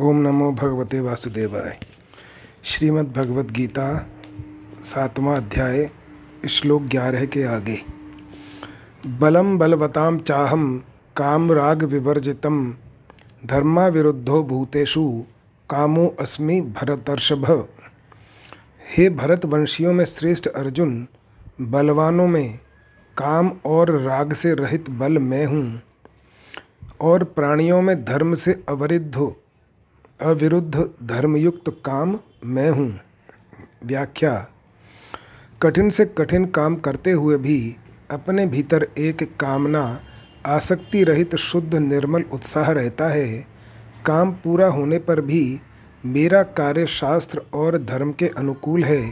ओम 0.00 0.16
नमो 0.16 0.50
भगवते 0.52 1.00
वासुदेवाय। 1.00 1.76
श्रीमद् 2.64 3.12
भगवद 3.12 3.50
गीता 3.50 3.86
सातवां 4.82 5.34
अध्याय, 5.36 5.88
श्लोक 6.48 6.82
ग्यारह 6.82 7.24
के 7.24 7.42
आगे। 7.44 7.76
बलम 9.20 9.58
बलवताम 9.58 10.18
चाहम 10.20 10.62
काम 11.16 11.52
राग 11.52 11.82
विवर्जितम 11.84 12.62
धर्मा 13.46 13.86
विरुद्धो 13.88 14.42
भूतेषु 14.42 15.04
कामो 15.70 16.06
अस्मि 16.20 16.60
भरतर्षभ। 16.60 17.44
हे 18.96 19.08
भरत 19.10 19.44
वंशियों 19.46 19.92
में 19.92 20.04
श्रेष्ठ 20.04 20.46
अर्जुन, 20.46 21.06
बलवानों 21.60 22.28
में 22.28 22.58
काम 23.16 23.52
और 23.66 23.90
राग 24.00 24.32
से 24.32 24.54
रहित 24.54 24.90
बल 24.92 25.18
मैं 25.18 25.44
हूँ, 25.46 25.80
और 27.00 27.24
प्राणियों 27.24 27.82
में 27.82 27.96
धर्म 28.04 28.34
से 28.36 28.62
अवरिद्ध 28.68 29.32
अविरुद्ध 30.20 30.88
धर्मयुक्त 31.02 31.68
काम 31.84 32.18
मैं 32.44 32.70
हूँ। 32.70 33.00
व्याख्या, 33.84 34.32
कठिन 35.62 35.90
से 35.90 36.04
कठिन 36.04 36.44
काम 36.46 36.76
करते 36.76 37.10
हुए 37.10 37.36
भी 37.36 37.76
अपने 38.10 38.46
भीतर 38.46 38.86
एक 38.98 39.22
कामना 39.40 40.00
आसक्ति 40.46 41.04
रहित 41.04 41.36
शुद्ध 41.36 41.74
निर्मल 41.74 42.24
उत्साह 42.32 42.70
रहता 42.70 43.08
है। 43.08 43.46
काम 44.06 44.32
पूरा 44.32 44.66
होने 44.66 44.98
पर 44.98 45.20
भी 45.20 45.60
मेरा 46.04 46.42
कार्य 46.42 46.86
शास्त्र 46.86 47.42
और 47.54 47.78
धर्म 47.78 48.12
के 48.12 48.28
अनुकूल 48.28 48.84
है, 48.84 49.02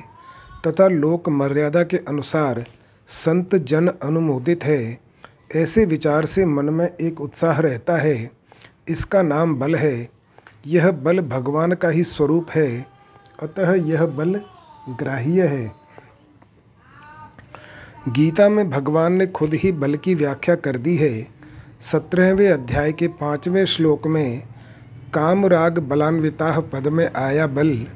तथा 0.67 0.89
लोक 0.89 1.29
मर्यादा 1.29 1.83
के 1.83 1.97
अनुसार 1.97 2.65
संत 3.09 3.55
जन 3.55 3.89
अनुमोदित 3.89 4.65
है। 4.65 4.99
ऐसे 5.57 5.85
विचार 5.85 6.27
से 6.27 6.45
मन 6.47 6.65
में 6.65 6.87
एक 6.87 7.21
उत्साह 7.21 7.61
रहता 7.61 7.97
है। 7.97 8.31
इसका 8.89 9.23
नाम 9.23 9.55
बल 9.57 9.75
है। 9.75 10.18
यह 10.67 10.91
बल 10.91 11.21
भगवान 11.21 11.73
का 11.73 11.89
ही 11.89 12.03
स्वरूप 12.03 12.51
है, 12.51 12.87
अतः 13.43 13.73
यह 13.75 14.07
बल 14.07 14.41
ग्राह्य 14.89 15.47
है। 15.47 15.73
गीता 18.09 18.49
में 18.49 18.71
भगवान 18.71 19.13
ने 19.13 19.27
खुद 19.27 19.55
ही 19.55 19.73
बल 19.73 19.95
की 19.95 20.15
व्याख्या 20.15 20.55
कर 20.55 20.77
दी 20.77 20.97
है। 20.97 21.27
सत्रहवें 21.81 22.49
अध्याय 22.49 22.93
के 22.93 23.09
पाँचवें 23.09 23.65
श्लोक 23.67 24.07
में 24.07 24.43
काम 25.15 25.47
राग 25.47 25.79
बलान्विता 25.79 26.61
पद 26.61 26.89
में 26.89 27.11
आया 27.17 27.47
बल, 27.47 27.87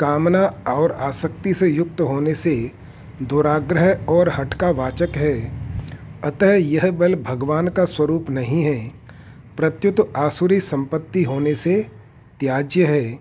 कामना 0.00 0.44
और 0.68 0.92
आसक्ति 0.92 1.54
से 1.54 1.68
युक्त 1.68 2.00
होने 2.00 2.34
से 2.34 2.72
दुराग्रह 3.22 4.06
और 4.08 4.28
हट 4.28 4.54
का 4.54 4.70
वाचक 4.70 5.10
है। 5.16 5.52
अतः 6.24 6.54
यह 6.54 6.90
बल 6.90 7.14
भगवान 7.14 7.68
का 7.68 7.84
स्वरूप 7.84 8.30
नहीं 8.30 8.62
है। 8.62 9.01
प्रत्युत 9.56 10.12
आसुरी 10.16 10.60
संपत्ति 10.60 11.22
होने 11.22 11.54
से 11.54 11.86
त्याज्य 12.40 12.84
है। 12.84 13.18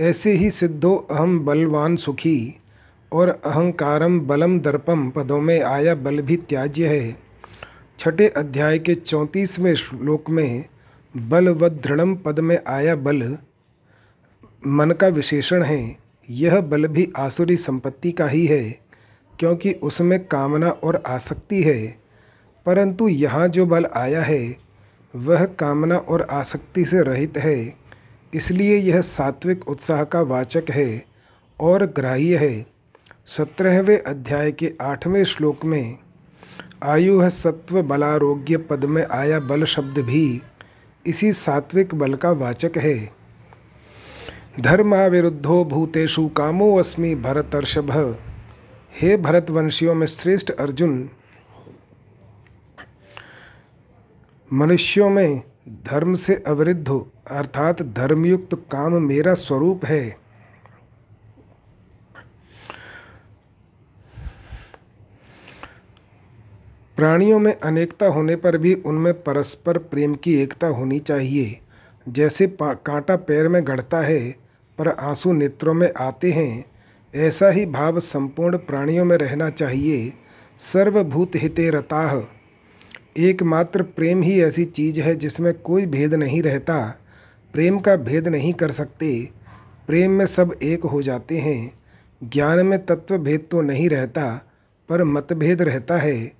ऐसे 0.00 0.32
ही 0.32 0.50
सिद्धो 0.50 0.94
अहम 1.10 1.38
बलवान 1.40 1.96
सुखी 1.96 2.60
और 3.12 3.28
अहंकारम 3.28 4.20
बलम 4.20 4.60
दर्पम 4.60 5.10
पदों 5.10 5.40
में 5.40 5.60
आया 5.62 5.94
बल 5.94 6.20
भी 6.20 6.36
त्याज्य 6.36 6.86
है। 6.86 7.16
छठे 7.98 8.28
अध्याय 8.28 8.78
के 8.78 8.94
चौंतीसवें 8.94 9.74
श्लोक 9.74 10.30
में 10.30 10.64
बल 11.16 11.48
व 11.48 11.68
दृढ़म 11.68 12.14
पद 12.14 12.40
में 12.40 12.58
आया 12.66 12.96
बल 12.96 13.38
मन 14.66 14.90
का 14.90 15.08
विशेषण 15.08 15.62
है। 15.62 15.96
यह 16.30 16.60
बल 16.60 16.86
भी 16.86 17.12
आसुरी 17.16 17.56
संपत्ति 17.56 18.12
का 18.12 18.26
ही 18.26 18.46
है, 18.46 18.78
क्योंकि 19.38 19.72
उसमें 19.72 20.24
कामना 20.24 20.70
और 20.70 21.02
आसक्ति 21.06 21.62
है। 21.62 21.96
परंतु 22.66 23.08
यहाँ 23.08 23.48
जो 23.48 23.66
बल 23.66 23.86
आया 23.96 24.22
है 24.22 24.61
वह 25.14 25.44
कामना 25.44 25.96
और 25.96 26.26
आसक्ति 26.30 26.84
से 26.84 27.02
रहित 27.02 27.38
है। 27.38 27.74
इसलिए 28.34 28.76
यह 28.76 29.00
सात्विक 29.00 29.68
उत्साह 29.68 30.02
का 30.04 30.20
वाचक 30.20 30.70
है 30.70 31.04
और 31.60 31.86
ग्राह्य 31.86 32.36
है। 32.36 32.66
सत्रहवें 33.26 33.98
अध्याय 33.98 34.52
के 34.52 34.72
आठवें 34.80 35.24
श्लोक 35.24 35.64
में, 35.64 35.98
आयु 36.82 37.20
है 37.20 37.30
सत्व 37.30 37.82
बलारोग्य 37.82 38.56
पद 38.56 38.84
में 38.84 39.04
आया 39.06 39.40
बल 39.40 39.64
शब्द 39.64 39.98
भी 39.98 40.42
इसी 41.06 41.32
सात्विक 41.32 41.94
बल 41.94 42.14
का 42.14 42.30
वाचक 42.30 42.78
है। 42.78 43.22
धर्माविरुद्धो 44.60 45.64
भूतेषु 45.64 46.28
कामो 46.28 46.74
अस्मि 46.76 47.14
भरतर्षभ। 47.14 47.90
हे 49.00 49.16
भरतवंशियों 49.16 49.94
में 49.94 50.06
श्रेष्ठ 50.06 50.50
अर्जुन 50.50 51.10
मनुष्यों 54.52 55.10
में 55.10 55.42
धर्म 55.68 56.14
से 56.14 56.34
अवरुद्ध 56.46 56.88
हो, 56.88 57.12
अर्थात 57.30 57.82
धर्मयुक्त 57.82 58.54
काम 58.54 59.02
मेरा 59.02 59.34
स्वरूप 59.34 59.84
है। 59.84 60.16
प्राणियों 66.96 67.38
में 67.38 67.60
अनेकता 67.60 68.06
होने 68.06 68.36
पर 68.36 68.58
भी 68.58 68.74
उनमें 68.74 69.14
परस्पर 69.14 69.78
प्रेम 69.78 70.14
की 70.14 70.34
एकता 70.34 70.66
होनी 70.66 70.98
चाहिए। 70.98 71.60
जैसे 72.08 72.56
कांटा 72.62 73.16
पैर 73.16 73.48
में 73.48 73.66
गढ़ता 73.66 74.00
है, 74.00 74.32
पर 74.78 74.88
आँसू 74.88 75.32
नेत्रों 75.32 75.74
में 75.74 75.92
आते 75.98 76.32
हैं, 76.32 76.64
ऐसा 77.14 77.50
ही 77.50 77.66
भाव 77.66 78.00
संपूर्ण 78.00 78.56
प्राणियों 78.56 79.04
में 79.04 79.16
रहना 79.16 79.50
चाहिए। 79.50 80.12
सर्वभूत 80.58 81.32
हिते 81.34 81.70
रताह 81.70 82.41
एकमात्र 83.18 83.82
प्रेम 83.82 84.22
ही 84.22 84.42
ऐसी 84.42 84.64
चीज़ 84.64 85.00
है 85.00 85.14
जिसमें 85.14 85.54
कोई 85.54 85.86
भेद 85.86 86.14
नहीं 86.14 86.42
रहता। 86.42 86.98
प्रेम 87.52 87.78
का 87.78 87.96
भेद 87.96 88.28
नहीं 88.28 88.54
कर 88.54 88.70
सकते। 88.70 89.28
प्रेम 89.86 90.10
में 90.10 90.26
सब 90.26 90.58
एक 90.62 90.82
हो 90.82 91.02
जाते 91.02 91.38
हैं। 91.38 91.72
ज्ञान 92.24 92.66
में 92.66 92.86
तत्व 92.86 93.18
भेद 93.18 93.46
तो 93.50 93.60
नहीं 93.60 93.88
रहता, 93.88 94.46
पर 94.88 95.04
मतभेद 95.04 95.62
रहता 95.62 95.96
है। 95.96 96.32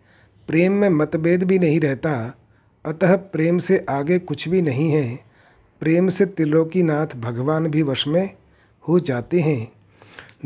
प्रेम 0.48 0.72
में 0.72 0.88
मतभेद 0.88 1.44
भी 1.44 1.58
नहीं 1.58 1.80
रहता। 1.80 2.36
अतः 2.86 3.16
प्रेम 3.16 3.58
से 3.58 3.84
आगे 3.88 4.18
कुछ 4.18 4.48
भी 4.48 4.62
नहीं 4.62 4.90
है। 4.90 5.18
प्रेम 5.80 6.08
से 6.08 6.26
त्रिलोकीनाथ 6.26 7.06
भगवान 7.06 7.66
भी 7.66 7.82
वश 7.82 8.08
में 8.08 8.30
हो 8.88 9.00
जाते 9.00 9.40
हैं। 9.40 9.72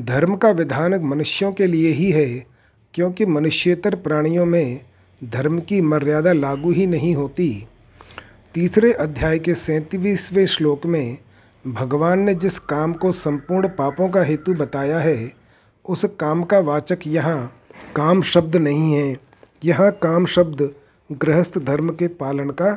धर्म 0.01 0.37
का 0.37 0.51
विधान 0.51 0.95
मनुष्यों 0.95 1.53
के 1.53 1.67
लिए 1.67 1.89
ही 1.89 2.11
है, 2.11 2.47
क्योंकि 2.95 3.27
मनुष्यतर 3.27 3.95
प्राणियों 3.95 4.47
में 4.47 4.81
धर्म 5.25 5.59
की 5.59 5.81
मर्यादा 5.81 6.33
लागू 6.33 6.71
ही 6.71 6.87
नहीं 6.87 7.15
होती। 7.15 7.67
तीसरे 8.55 8.93
अध्याय 8.93 9.39
के 9.39 9.55
सैंतीसवें 9.55 10.47
श्लोक 10.47 10.87
में 10.87 11.19
भगवान 11.65 12.19
ने 12.19 12.35
जिस 12.35 12.59
काम 12.59 12.93
को 12.93 13.13
संपूर्ण 13.13 13.69
पापों 13.69 14.09
का 14.09 14.23
हेतु 14.23 14.55
बताया 14.55 14.99
है, 14.99 15.33
उस 15.85 16.05
काम 16.21 16.43
का 16.43 16.59
वाचक 16.59 17.07
यहाँ 17.07 17.63
काम 17.97 18.23
शब्द 18.23 18.57
नहीं 18.57 18.93
है। 18.93 19.17
यहाँ 19.65 19.91
काम 19.93 20.27
शब्द 20.27 20.71
गृहस्थ 21.11 21.59
धर्म 21.59 21.91
के 21.91 22.09
पालन 22.09 22.51
का 22.51 22.73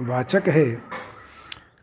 वाचक 0.00 0.48
है। 0.48 0.66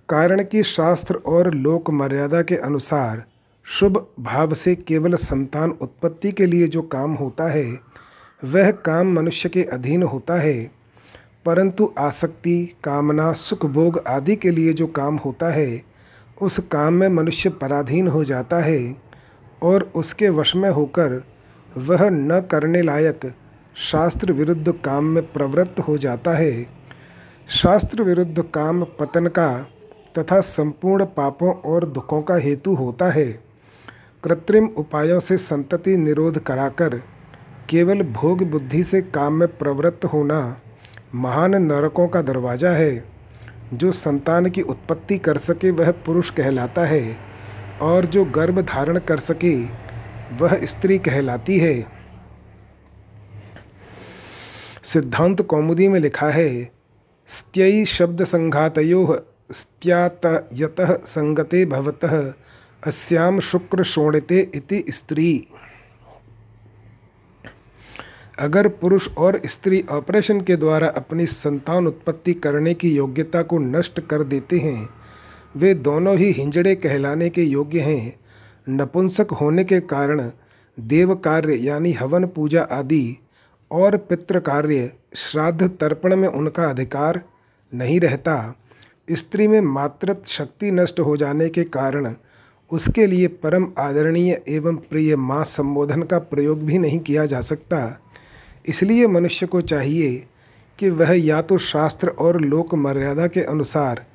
कारण 0.09 0.43
कि 0.43 0.63
शास्त्र 0.63 1.15
और 1.15 1.53
लोक 1.53 1.89
मर्यादा 1.89 2.41
के 2.41 2.55
अनुसार 2.55 3.23
शुभ 3.65 4.05
भाव 4.19 4.53
से 4.53 4.75
केवल 4.75 5.15
संतान 5.15 5.71
उत्पत्ति 5.71 6.31
के 6.31 6.45
लिए 6.45 6.67
जो 6.67 6.81
काम 6.81 7.13
होता 7.13 7.51
है 7.51 7.65
वह 8.45 8.71
काम 8.85 9.13
मनुष्य 9.13 9.49
के 9.49 9.63
अधीन 9.63 10.03
होता 10.03 10.39
है, 10.39 10.71
परंतु 11.45 11.93
आसक्ति, 11.99 12.75
कामना 12.83 13.31
सुख 13.33 13.65
भोग 13.65 14.01
आदि 14.07 14.35
के 14.35 14.51
लिए 14.51 14.73
जो 14.73 14.87
काम 14.87 15.15
होता 15.15 15.51
है, 15.53 15.81
उस 16.41 16.59
काम 16.71 16.93
में 16.93 17.07
मनुष्य 17.09 17.49
पराधीन 17.49 18.07
हो 18.07 18.23
जाता 18.23 18.59
है 18.59 18.95
और 19.61 19.91
उसके 19.95 20.29
वश 20.29 20.55
में 20.55 20.69
होकर 20.69 21.23
वह 21.77 22.09
न 22.09 22.39
करने 22.51 22.81
लायक 22.81 23.31
शास्त्र 23.75 24.31
विरुद्ध 24.31 24.73
काम 24.85 25.05
में 25.05 25.23
प्रवृत्त 25.33 25.79
हो 25.79 25.97
जाता 25.97 26.33
है। 26.33 26.51
शास्त्र 27.49 28.03
विरुद्ध 28.03 28.43
काम 28.53 28.83
पतन 28.99 29.27
का 29.29 29.49
तथा 30.17 30.39
संपूर्ण 30.41 31.05
पापों 31.05 31.53
और 31.63 31.85
दुखों 31.85 32.21
का 32.21 32.35
हेतु 32.35 32.75
होता 32.75 33.09
है। 33.11 33.25
कृत्रिम 34.23 34.69
उपायों 34.77 35.19
से 35.19 35.37
संतति 35.37 35.97
निरोध 35.97 36.39
कराकर 36.39 37.01
केवल 37.69 38.01
भोग 38.03 38.43
बुद्धि 38.43 38.83
से 38.83 39.01
काम 39.01 39.33
में 39.33 39.47
प्रवृत्त 39.57 40.05
होना 40.05 40.61
महान 41.15 41.55
नरकों 41.55 42.07
का 42.07 42.21
दरवाज़ा 42.21 42.71
है। 42.71 43.03
जो 43.73 43.91
संतान 43.91 44.49
की 44.49 44.61
उत्पत्ति 44.61 45.17
कर 45.17 45.37
सके, 45.37 45.71
वह 45.71 45.91
पुरुष 45.91 46.29
कहलाता 46.29 46.85
है 46.85 47.17
और 47.81 48.05
जो 48.05 48.25
गर्भ 48.25 48.59
धारण 48.61 48.99
कर 48.99 49.19
सके, 49.19 49.55
वह 50.35 50.65
स्त्री 50.65 50.97
कहलाती 50.97 51.57
है। 51.59 51.85
सिद्धांत 54.83 55.41
कौमुदी 55.41 55.87
में 55.87 55.99
लिखा 55.99 56.29
है, 56.29 56.69
स्त्ययी 57.27 57.85
शब्द 57.85 58.23
संघातो 58.23 59.21
स्त्यात 59.51 60.49
यत 60.53 60.75
संगते 61.05 61.65
भवतः 61.65 62.33
अस्याम 62.83 63.39
शुक्र 63.39 63.83
शोणिते 63.83 64.39
इति 64.55 64.83
स्त्री। 64.89 65.47
अगर 68.39 68.67
पुरुष 68.67 69.07
और 69.17 69.39
स्त्री 69.45 69.83
ऑपरेशन 69.91 70.41
के 70.41 70.55
द्वारा 70.55 70.87
अपनी 70.87 71.25
संतान 71.25 71.87
उत्पत्ति 71.87 72.33
करने 72.33 72.73
की 72.73 72.89
योग्यता 72.95 73.41
को 73.41 73.57
नष्ट 73.57 73.99
कर 73.99 74.23
देते 74.23 74.57
हैं, 74.57 74.89
वे 75.55 75.73
दोनों 75.73 76.17
ही 76.17 76.31
हिंजड़े 76.31 76.75
कहलाने 76.75 77.29
के 77.29 77.43
योग्य 77.43 77.79
हैं। 77.79 78.19
नपुंसक 78.69 79.31
होने 79.31 79.63
के 79.63 79.79
कारण 79.79 80.21
देव 80.79 81.15
कार्य 81.15 81.55
यानी 81.55 81.91
हवन 81.91 82.25
पूजा 82.25 82.61
आदि 82.61 83.17
और 83.71 83.97
पितृ 83.97 84.39
कार्य 84.39 84.91
श्राद्ध 85.15 85.67
तर्पण 85.69 86.15
में 86.15 86.27
उनका 86.27 86.63
अधिकार 86.63 87.21
नहीं 87.73 87.99
रहता। 87.99 88.55
स्त्री 89.11 89.47
में 89.47 89.61
मातृत्व 89.61 90.23
शक्ति 90.25 90.71
नष्ट 90.71 90.99
हो 90.99 91.17
जाने 91.17 91.49
के 91.49 91.63
कारण 91.63 92.13
उसके 92.71 93.07
लिए 93.07 93.27
परम 93.27 93.67
आदरणीय 93.77 94.41
एवं 94.49 94.75
प्रिय 94.75 95.15
माँ 95.15 95.43
संबोधन 95.43 96.01
का 96.01 96.19
प्रयोग 96.19 96.63
भी 96.63 96.77
नहीं 96.77 96.99
किया 96.99 97.25
जा 97.25 97.41
सकता। 97.41 98.04
इसलिए 98.67 99.07
मनुष्य 99.07 99.45
को 99.45 99.61
चाहिए 99.61 100.27
कि 100.79 100.89
वह 100.89 101.11
या 101.11 101.41
तो 101.41 101.57
शास्त्र 101.57 102.07
और 102.07 102.41
लोक 102.41 102.75
मर्यादा 102.75 103.27
के 103.27 103.41
अनुसार 103.41 104.05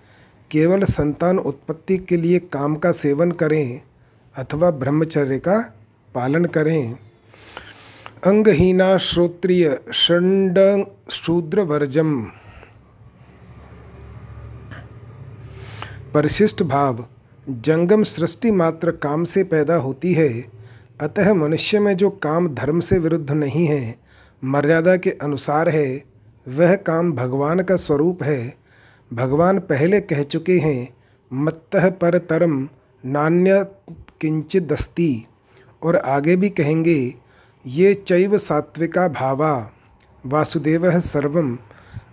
केवल 0.51 0.85
संतान 0.85 1.39
उत्पत्ति 1.39 1.99
के 1.99 2.17
लिए 2.17 2.39
काम 2.39 2.75
का 2.75 2.93
सेवन 2.93 3.31
करें 3.31 3.83
अथवा 4.37 4.71
ब्रह्मचर्य 4.71 5.39
का 5.39 5.75
पालन 6.15 6.45
करें। 6.45 6.99
अंगहीना 8.27 8.97
श्रोत्रिय 8.97 9.81
षंड 9.95 10.87
शूद्रवर्जम। 11.11 12.23
परिशिष्ट 16.15 16.63
भाव, 16.63 17.07
जंगम 17.49 18.03
सृष्टि 18.03 18.51
मात्र 18.51 18.91
काम 18.91 19.25
से 19.25 19.45
पैदा 19.45 19.75
होती 19.75 20.13
है, 20.13 20.45
अतः 21.01 21.35
मनुष्य 21.35 21.81
में 21.81 21.97
जो 21.97 22.11
काम 22.11 22.49
धर्म 22.49 22.81
से 22.81 22.99
विरुद्ध 22.99 23.31
नहीं 23.31 23.67
है 23.67 24.10
मर्यादा 24.45 24.97
के 24.97 25.11
अनुसार 25.11 25.69
है, 25.69 26.05
वह 26.49 26.75
काम 26.75 27.13
भगवान 27.13 27.61
का 27.61 27.77
स्वरूप 27.77 28.23
है। 28.23 28.55
भगवान 29.13 29.59
पहले 29.59 30.01
कह 30.01 30.23
चुके 30.23 30.59
हैं, 30.59 30.97
मत्तः 31.33 31.91
पर 31.91 32.19
तरम 32.19 32.69
नान्य 33.07 33.67
किंचिदस्ति। 34.21 35.27
और 35.83 35.97
आगे 35.97 36.37
भी 36.37 36.49
कहेंगे, 36.49 37.15
ये 37.67 37.95
चैव 37.95 38.39
सात्विका 38.39 39.09
भावा, 39.09 39.71
वासुदेव 40.27 41.01
सर्वम 41.01 41.59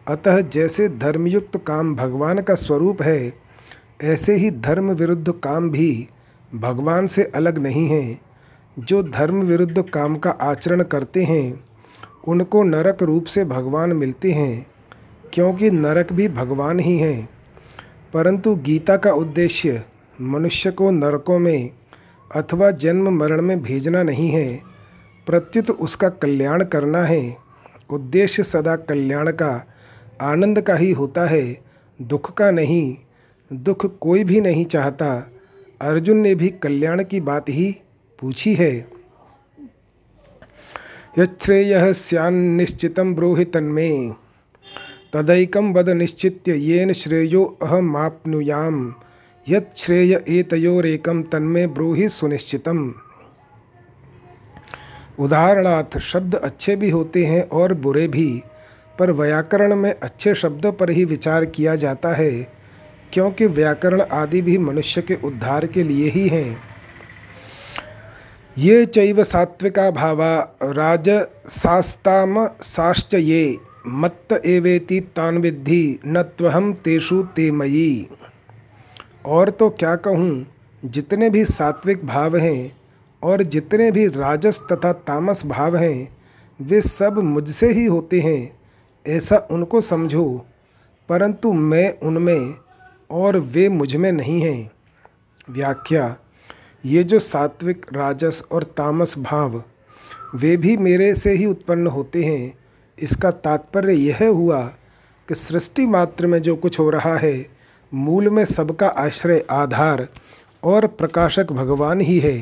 अतः 0.08 0.42
जैसे 0.42 0.90
धर्मयुक्त 0.90 1.58
काम 1.68 1.96
भगवान 1.96 2.40
का 2.40 2.56
स्वरूप 2.56 3.02
है, 3.02 3.34
ऐसे 4.04 4.36
ही 4.36 4.52
धर्म 4.52 4.92
विरुद्ध 4.92 5.32
काम 5.32 5.70
भी 5.70 6.08
भगवान 6.56 7.08
से 7.08 7.24
अलग 7.24 7.58
नहीं 7.58 7.88
हैं। 7.88 8.22
जो 8.80 9.04
धर्म 9.04 9.42
विरुद्ध 9.42 9.82
काम 9.82 10.16
का 10.16 10.30
आचरण 10.30 10.84
करते 10.84 11.24
हैं 11.24 11.67
उनको 12.28 12.64
नरक 12.64 13.04
रूप 13.04 13.26
से 13.26 13.46
भगवान 13.46 13.94
मिलते 13.94 14.32
हैं, 14.32 14.68
क्योंकि 15.34 15.72
नरक 15.72 16.14
भी 16.14 16.28
भगवान 16.28 16.80
ही 16.80 16.98
हैं। 16.98 17.30
परंतु 18.14 18.56
गीता 18.56 18.98
का 18.98 19.12
उद्देश्य 19.12 19.84
मनुष्य 20.22 20.72
को 20.72 20.92
नरकों 20.92 21.40
में 21.40 21.70
अथवा 22.36 22.72
जन्म 22.72 23.10
मरण 23.10 23.42
में 23.42 23.64
भेजना 23.64 24.04
नहीं 24.04 24.30
है। 24.30 24.62
प्रत्युत 25.28 25.70
उसका 25.70 26.10
कल्याण 26.10 26.64
करना 26.64 27.04
है। 27.04 27.38
उद्देश्य 27.90 28.44
सदा 28.44 28.76
कल्याण 28.76 29.32
का, 29.32 29.68
आनंद 30.22 30.62
का 30.62 30.76
ही 30.76 30.92
होता 30.92 31.26
है। 31.26 31.62
दुख 32.02 32.34
का 32.34 32.52
नहीं, 32.52 32.98
दुख 33.54 34.00
कोई 34.00 34.24
भी 34.24 34.42
नहीं 34.42 34.66
चाहता। 34.66 35.32
अर्जुन 35.82 36.18
ने 36.18 36.36
भी 36.36 36.50
कल्याण 36.50 37.04
की 37.04 37.22
बात 37.22 37.46
ही 37.50 37.82
पूछी 38.20 38.54
है। 38.54 38.97
यश्रेय 41.20 41.94
सैन्निश्चित 41.94 43.00
ब्रूहि 43.00 43.46
तन्मे। 43.46 44.12
तदैकं 45.14 45.74
वद 45.74 45.90
निश्चित्य 45.90 46.54
येन 46.54 46.94
श्रेयो 46.94 47.58
अहमाप्नुयाम। 47.62 48.94
यत्श्रेय 49.50 50.24
एतयोरेकम 50.30 51.24
तन्मे 51.24 51.68
ब्रूहि 51.68 52.10
सुनिश्चितम। 52.10 52.94
उदाहरणार्थ, 55.20 55.98
शब्द 55.98 56.36
अच्छे 56.36 56.76
भी 56.76 56.90
होते 56.90 57.26
हैं 57.26 57.50
और 57.50 57.74
बुरे 57.74 58.08
भी, 58.08 58.44
पर 59.00 59.12
व्याकरण 59.12 59.76
में 59.76 59.94
अच्छे 59.94 60.36
शब्दों 60.36 60.72
पर 60.72 60.90
ही 60.90 61.06
विचार 61.06 61.46
किया 61.46 61.76
जाता 61.76 62.14
है, 62.14 62.32
क्योंकि 63.14 63.46
व्याकरण 63.46 64.02
आदि 64.02 64.42
भी 64.42 64.58
मनुष्य 64.58 65.02
के 65.02 65.16
उद्धार 65.16 65.66
के 65.66 65.84
लिए 65.84 66.10
ही 66.10 66.28
हैं। 66.28 66.77
ये 68.58 68.86
चैव 68.86 69.24
सात्विका 69.24 69.92
भावा 69.92 70.58
राजसास्ताम 70.64 72.48
साश्च 72.62 73.14
ये। 73.14 73.58
मत्त 73.88 74.42
एवेति 74.46 75.00
तान 75.00 75.38
विद्धि, 75.38 76.00
न 76.06 76.22
त्वहम 76.22 76.74
तेषु 76.74 77.24
ते 77.24 77.52
मयी। 77.52 78.10
और 79.26 79.50
तो 79.50 79.70
क्या 79.70 79.96
कहूँ, 79.96 80.46
जितने 80.86 81.30
भी 81.30 81.46
सात्विक 81.46 82.06
भाव 82.06 82.38
हैं 82.38 82.78
और 83.24 83.44
जितने 83.44 83.92
भी 83.92 84.08
राजस 84.08 84.62
तथा 84.72 84.94
तामस 84.94 85.46
भाव 85.46 85.76
हैं, 85.76 86.18
वे 86.62 86.82
सब 86.82 87.20
मुझसे 87.20 87.72
ही 87.72 87.86
होते 87.86 88.20
हैं, 88.20 88.60
ऐसा 89.08 89.48
उनको 89.52 89.82
समझो। 89.82 90.46
परंतु 91.10 91.54
मैं 91.54 92.00
उनमें 92.00 92.56
और 93.12 93.38
वे 93.38 93.70
मुझमें 93.70 94.12
नहीं 94.12 94.42
हैं। 94.42 94.72
व्याख्या 95.50 96.18
ये 96.88 97.04
जो 97.04 97.20
सात्विक, 97.20 97.86
राजस 97.94 98.44
और 98.52 98.64
तामस 98.78 99.18
भाव, 99.18 99.64
वे 100.36 100.56
भी 100.58 100.76
मेरे 100.78 101.14
से 101.16 101.32
ही 101.32 101.46
उत्पन्न 101.46 101.88
होते 101.88 102.24
हैं। 102.24 102.54
इसका 102.98 103.32
तात्पर्य 103.32 103.94
यह 103.94 104.28
हुआ 104.28 104.62
कि 105.28 105.36
सृष्टि 105.36 105.86
मात्र 105.86 106.28
में 106.28 106.42
जो 106.42 106.56
कुछ 106.56 106.80
हो 106.80 106.90
रहा 106.90 107.16
है, 107.18 107.46
मूल 107.92 108.30
में 108.30 108.44
सबका 108.46 108.88
आश्रय 108.88 109.46
आधार 109.52 110.08
और 110.64 110.88
प्रकाशक 110.88 111.52
भगवान 111.52 112.02
ही 112.02 112.20
है। 112.20 112.38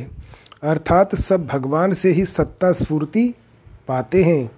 अर्थात 0.64 1.16
सब 1.16 1.48
भगवान 1.48 1.94
से 1.94 2.10
ही 2.10 2.26
सत्ता 2.26 2.72
स्फूर्ति 2.72 3.28
पाते 3.88 4.24
हैं। 4.24 4.50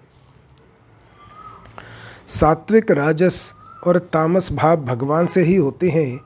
सात्विक, 2.28 2.92
राजस 2.92 3.54
और 3.88 3.98
तामस 4.14 4.52
भाव 4.52 4.78
भगवान 4.78 5.28
से 5.28 5.42
ही 5.42 5.56
होते 5.56 5.90
हैं, 5.90 6.20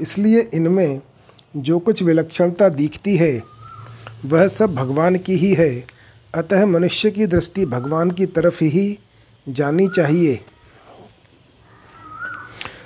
इसलिए 0.00 0.40
इनमें 0.54 1.00
जो 1.54 1.78
कुछ 1.78 2.02
विलक्षणता 2.02 2.68
दिखती 2.68 3.16
है, 3.16 3.42
वह 4.24 4.46
सब 4.48 4.74
भगवान 4.74 5.16
की 5.16 5.36
ही 5.36 5.52
है। 5.54 5.84
अतः 6.34 6.64
मनुष्य 6.66 7.10
की 7.10 7.26
दृष्टि 7.26 7.64
भगवान 7.66 8.10
की 8.10 8.26
तरफ़ 8.26 8.62
ही 8.64 8.98
जानी 9.46 9.88
चाहिए। 9.88 10.40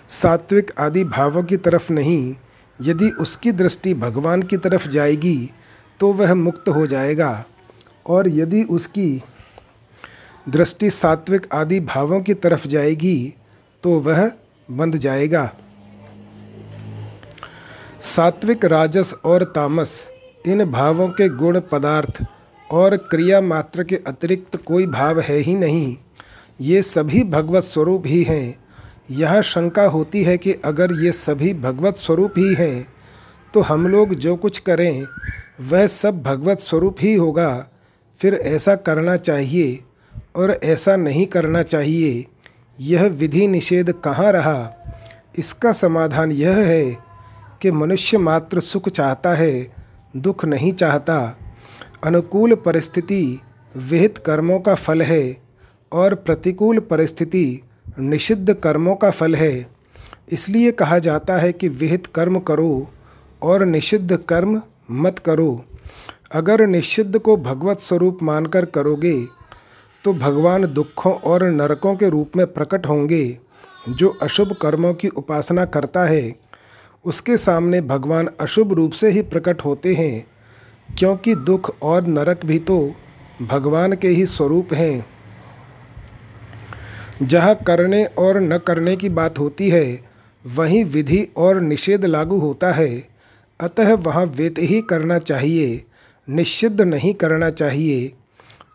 सात्विक 0.08 0.70
आदि 0.78 1.04
भावों 1.04 1.42
की 1.42 1.56
तरफ़ 1.56 1.92
नहीं, 1.92 2.34
यदि 2.80 3.08
उसकी 3.10 3.52
दृष्टि 3.52 3.94
भगवान 3.94 4.42
की 4.42 4.56
तरफ़ 4.56 4.88
जाएगी 4.88 5.50
तो 6.00 6.12
वह 6.12 6.34
मुक्त 6.34 6.68
हो 6.68 6.86
जाएगा। 6.86 7.44
और 8.06 8.28
यदि 8.28 8.62
उसकी 8.62 9.22
दृष्टि 10.48 10.90
सात्विक 10.90 11.46
आदि 11.52 11.80
भावों 11.80 12.20
की 12.20 12.34
तरफ़ 12.34 12.66
जाएगी 12.68 13.34
तो 13.82 13.98
वह 14.00 14.30
बंध 14.68 14.96
जाएगा। 14.96 15.44
सात्विक 18.02 18.64
राजस 18.64 19.12
और 19.24 19.42
तामस, 19.44 20.10
इन 20.46 20.64
भावों 20.64 21.08
के 21.08 21.28
गुण 21.28 21.60
पदार्थ 21.72 22.20
और 22.70 22.96
क्रिया 22.96 23.40
मात्र 23.40 23.84
के 23.84 23.96
अतिरिक्त 24.06 24.56
कोई 24.56 24.86
भाव 24.86 25.20
है 25.20 25.36
ही 25.36 25.54
नहीं। 25.54 25.96
ये 26.60 26.82
सभी 26.82 27.22
भगवत 27.24 27.62
स्वरूप 27.62 28.02
ही 28.06 28.22
हैं। 28.22 28.58
यह 29.10 29.40
शंका 29.40 29.84
होती 29.84 30.22
है 30.24 30.36
कि 30.38 30.52
अगर 30.64 30.92
ये 31.02 31.12
सभी 31.12 31.52
भगवत 31.54 31.96
स्वरूप 31.96 32.34
ही 32.38 32.54
हैं 32.54 32.86
तो 33.54 33.60
हम 33.60 33.86
लोग 33.86 34.14
जो 34.14 34.36
कुछ 34.36 34.58
करें, 34.58 35.06
वह 35.60 35.86
सब 35.86 36.22
भगवत 36.22 36.60
स्वरूप 36.60 36.96
ही 37.00 37.14
होगा। 37.14 37.66
फिर 38.20 38.34
ऐसा 38.34 38.74
करना 38.76 39.16
चाहिए 39.16 39.78
और 40.36 40.50
ऐसा 40.64 40.96
नहीं 40.96 41.26
करना 41.26 41.62
चाहिए। 41.62 42.24
यह 42.78 43.06
विधि 43.08 43.46
निषेध 43.46 43.92
कहाँ 44.04 44.32
रहा? 44.32 44.74
इसका 45.38 45.72
समाधान 45.72 46.32
यह 46.32 46.56
है 46.56 47.07
कि 47.62 47.70
मनुष्य 47.70 48.18
मात्र 48.18 48.60
सुख 48.60 48.88
चाहता 48.88 49.34
है, 49.34 49.66
दुख 50.16 50.44
नहीं 50.44 50.72
चाहता। 50.72 51.36
अनुकूल 52.04 52.54
परिस्थिति 52.56 53.40
विहित 53.74 54.18
कर्मों 54.18 54.58
का 54.60 54.74
फल 54.74 55.02
है 55.02 55.36
और 55.92 56.14
प्रतिकूल 56.14 56.78
परिस्थिति 56.80 57.60
निषिद्ध 57.98 58.54
कर्मों 58.54 58.94
का 58.94 59.10
फल 59.10 59.34
है। 59.34 59.66
इसलिए 60.32 60.70
कहा 60.72 60.98
जाता 60.98 61.36
है 61.36 61.52
कि 61.52 61.68
विहित 61.68 62.06
कर्म 62.06 62.38
करो 62.40 62.88
और 63.42 63.64
निषिद्ध 63.64 64.16
कर्म 64.28 64.60
मत 64.90 65.18
करो। 65.18 65.64
अगर 66.32 66.66
निषिद्ध 66.66 67.18
को 67.18 67.36
भगवत 67.36 67.80
स्वरूप 67.80 68.18
मानकर 68.22 68.64
करोगे 68.64 69.14
तो 70.04 70.12
भगवान 70.14 70.66
दुखों 70.66 71.12
और 71.12 71.42
नरकों 71.44 71.94
के 71.96 72.08
रूप 72.08 72.36
में 72.36 72.46
प्रकट 72.46 72.86
होंगे, 72.86 73.38
जो 73.88 74.08
अशुभ 74.22 74.52
कर्मों 74.62 74.92
की 74.94 75.08
उपासना 75.08 75.64
करता 75.66 76.04
है। 76.04 76.47
उसके 77.04 77.36
सामने 77.36 77.80
भगवान 77.80 78.28
अशुभ 78.40 78.72
रूप 78.72 78.92
से 78.92 79.10
ही 79.10 79.22
प्रकट 79.22 79.64
होते 79.64 79.94
हैं, 79.94 80.26
क्योंकि 80.98 81.34
दुख 81.34 81.70
और 81.82 82.06
नरक 82.06 82.44
भी 82.44 82.58
तो 82.58 82.94
भगवान 83.42 83.92
के 83.92 84.08
ही 84.08 84.26
स्वरूप 84.26 84.72
हैं। 84.74 85.06
जहाँ 87.22 87.54
करने 87.66 88.04
और 88.04 88.40
न 88.40 88.58
करने 88.58 88.96
की 88.96 89.08
बात 89.08 89.38
होती 89.38 89.68
है, 89.70 90.00
वहीं 90.46 90.84
विधि 90.84 91.28
और 91.36 91.60
निषेध 91.60 92.04
लागू 92.04 92.38
होता 92.38 92.72
है। 92.72 93.08
अतः 93.60 93.94
वहाँ 93.94 94.24
वेत 94.26 94.54
ही 94.58 94.80
करना 94.80 95.18
चाहिए, 95.18 95.82
निषिद्ध 96.28 96.80
नहीं 96.80 97.14
करना 97.14 97.50
चाहिए। 97.50 98.12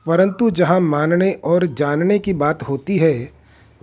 परंतु 0.06 0.50
जहाँ 0.50 0.80
मानने 0.80 1.32
और 1.32 1.66
जानने 1.66 2.20
की 2.20 2.34
बात 2.34 2.64
होती 2.64 2.98
है, 2.98 3.30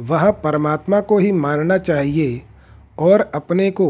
वहाँ 0.01 0.33
परमात्मा 0.33 1.01
को 1.01 1.19
ही 1.19 1.33
मानना 1.33 1.79
चाहिए 1.79 2.43
और 2.99 3.31
अपने 3.35 3.71
को 3.71 3.89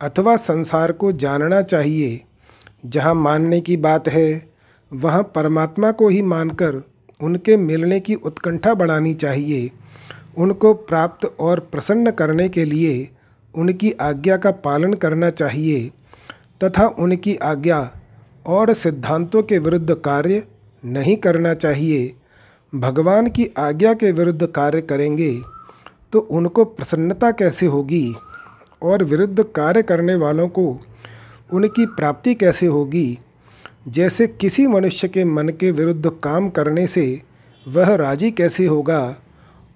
अथवा 0.00 0.36
संसार 0.36 0.92
को 0.92 1.12
जानना 1.12 1.60
चाहिए। 1.62 2.20
जहाँ 2.86 3.14
मानने 3.14 3.60
की 3.60 3.76
बात 3.76 4.08
है, 4.08 4.42
वहाँ 4.92 5.22
परमात्मा 5.34 5.90
को 5.92 6.08
ही 6.08 6.22
मानकर 6.22 6.82
उनके 7.20 7.56
मिलने 7.56 8.00
की 8.00 8.14
उत्कंठा 8.14 8.74
बढ़ानी 8.74 9.14
चाहिए। 9.14 9.70
उनको 10.38 10.72
प्राप्त 10.74 11.24
और 11.40 11.60
प्रसन्न 11.60 12.10
करने 12.10 12.48
के 12.48 12.64
लिए 12.64 13.08
उनकी 13.54 13.90
आज्ञा 14.00 14.36
का 14.36 14.50
पालन 14.50 14.92
करना 14.94 15.30
चाहिए 15.30 15.90
तथा 16.64 16.86
उनकी 16.98 17.34
आज्ञा 17.36 17.80
और 18.46 18.72
सिद्धांतों 18.72 19.42
के 19.42 19.58
विरुद्ध 19.58 19.94
कार्य 19.94 20.42
नहीं 20.84 21.16
करना 21.16 21.54
चाहिए। 21.54 22.14
भगवान 22.72 23.28
की 23.28 23.48
आज्ञा 23.58 23.94
के 23.94 24.12
विरुद्ध 24.12 24.46
कार्य 24.46 24.80
करेंगे 24.82 25.30
तो 26.12 26.18
उनको 26.18 26.64
प्रसन्नता 26.64 27.30
कैसे 27.30 27.66
होगी? 27.66 28.14
और 28.82 29.04
विरुद्ध 29.04 29.42
कार्य 29.42 29.82
करने 29.82 30.14
वालों 30.14 30.48
को 30.48 30.80
उनकी 31.52 31.86
प्राप्ति 31.86 32.34
कैसे 32.34 32.66
होगी? 32.66 33.18
जैसे 33.88 34.26
किसी 34.26 34.66
मनुष्य 34.66 35.08
के 35.08 35.24
मन 35.24 35.48
के 35.48 35.70
विरुद्ध 35.70 36.10
काम 36.22 36.48
करने 36.48 36.86
से 36.86 37.22
वह 37.68 37.94
राज़ी 37.94 38.30
कैसे 38.30 38.66
होगा 38.66 39.16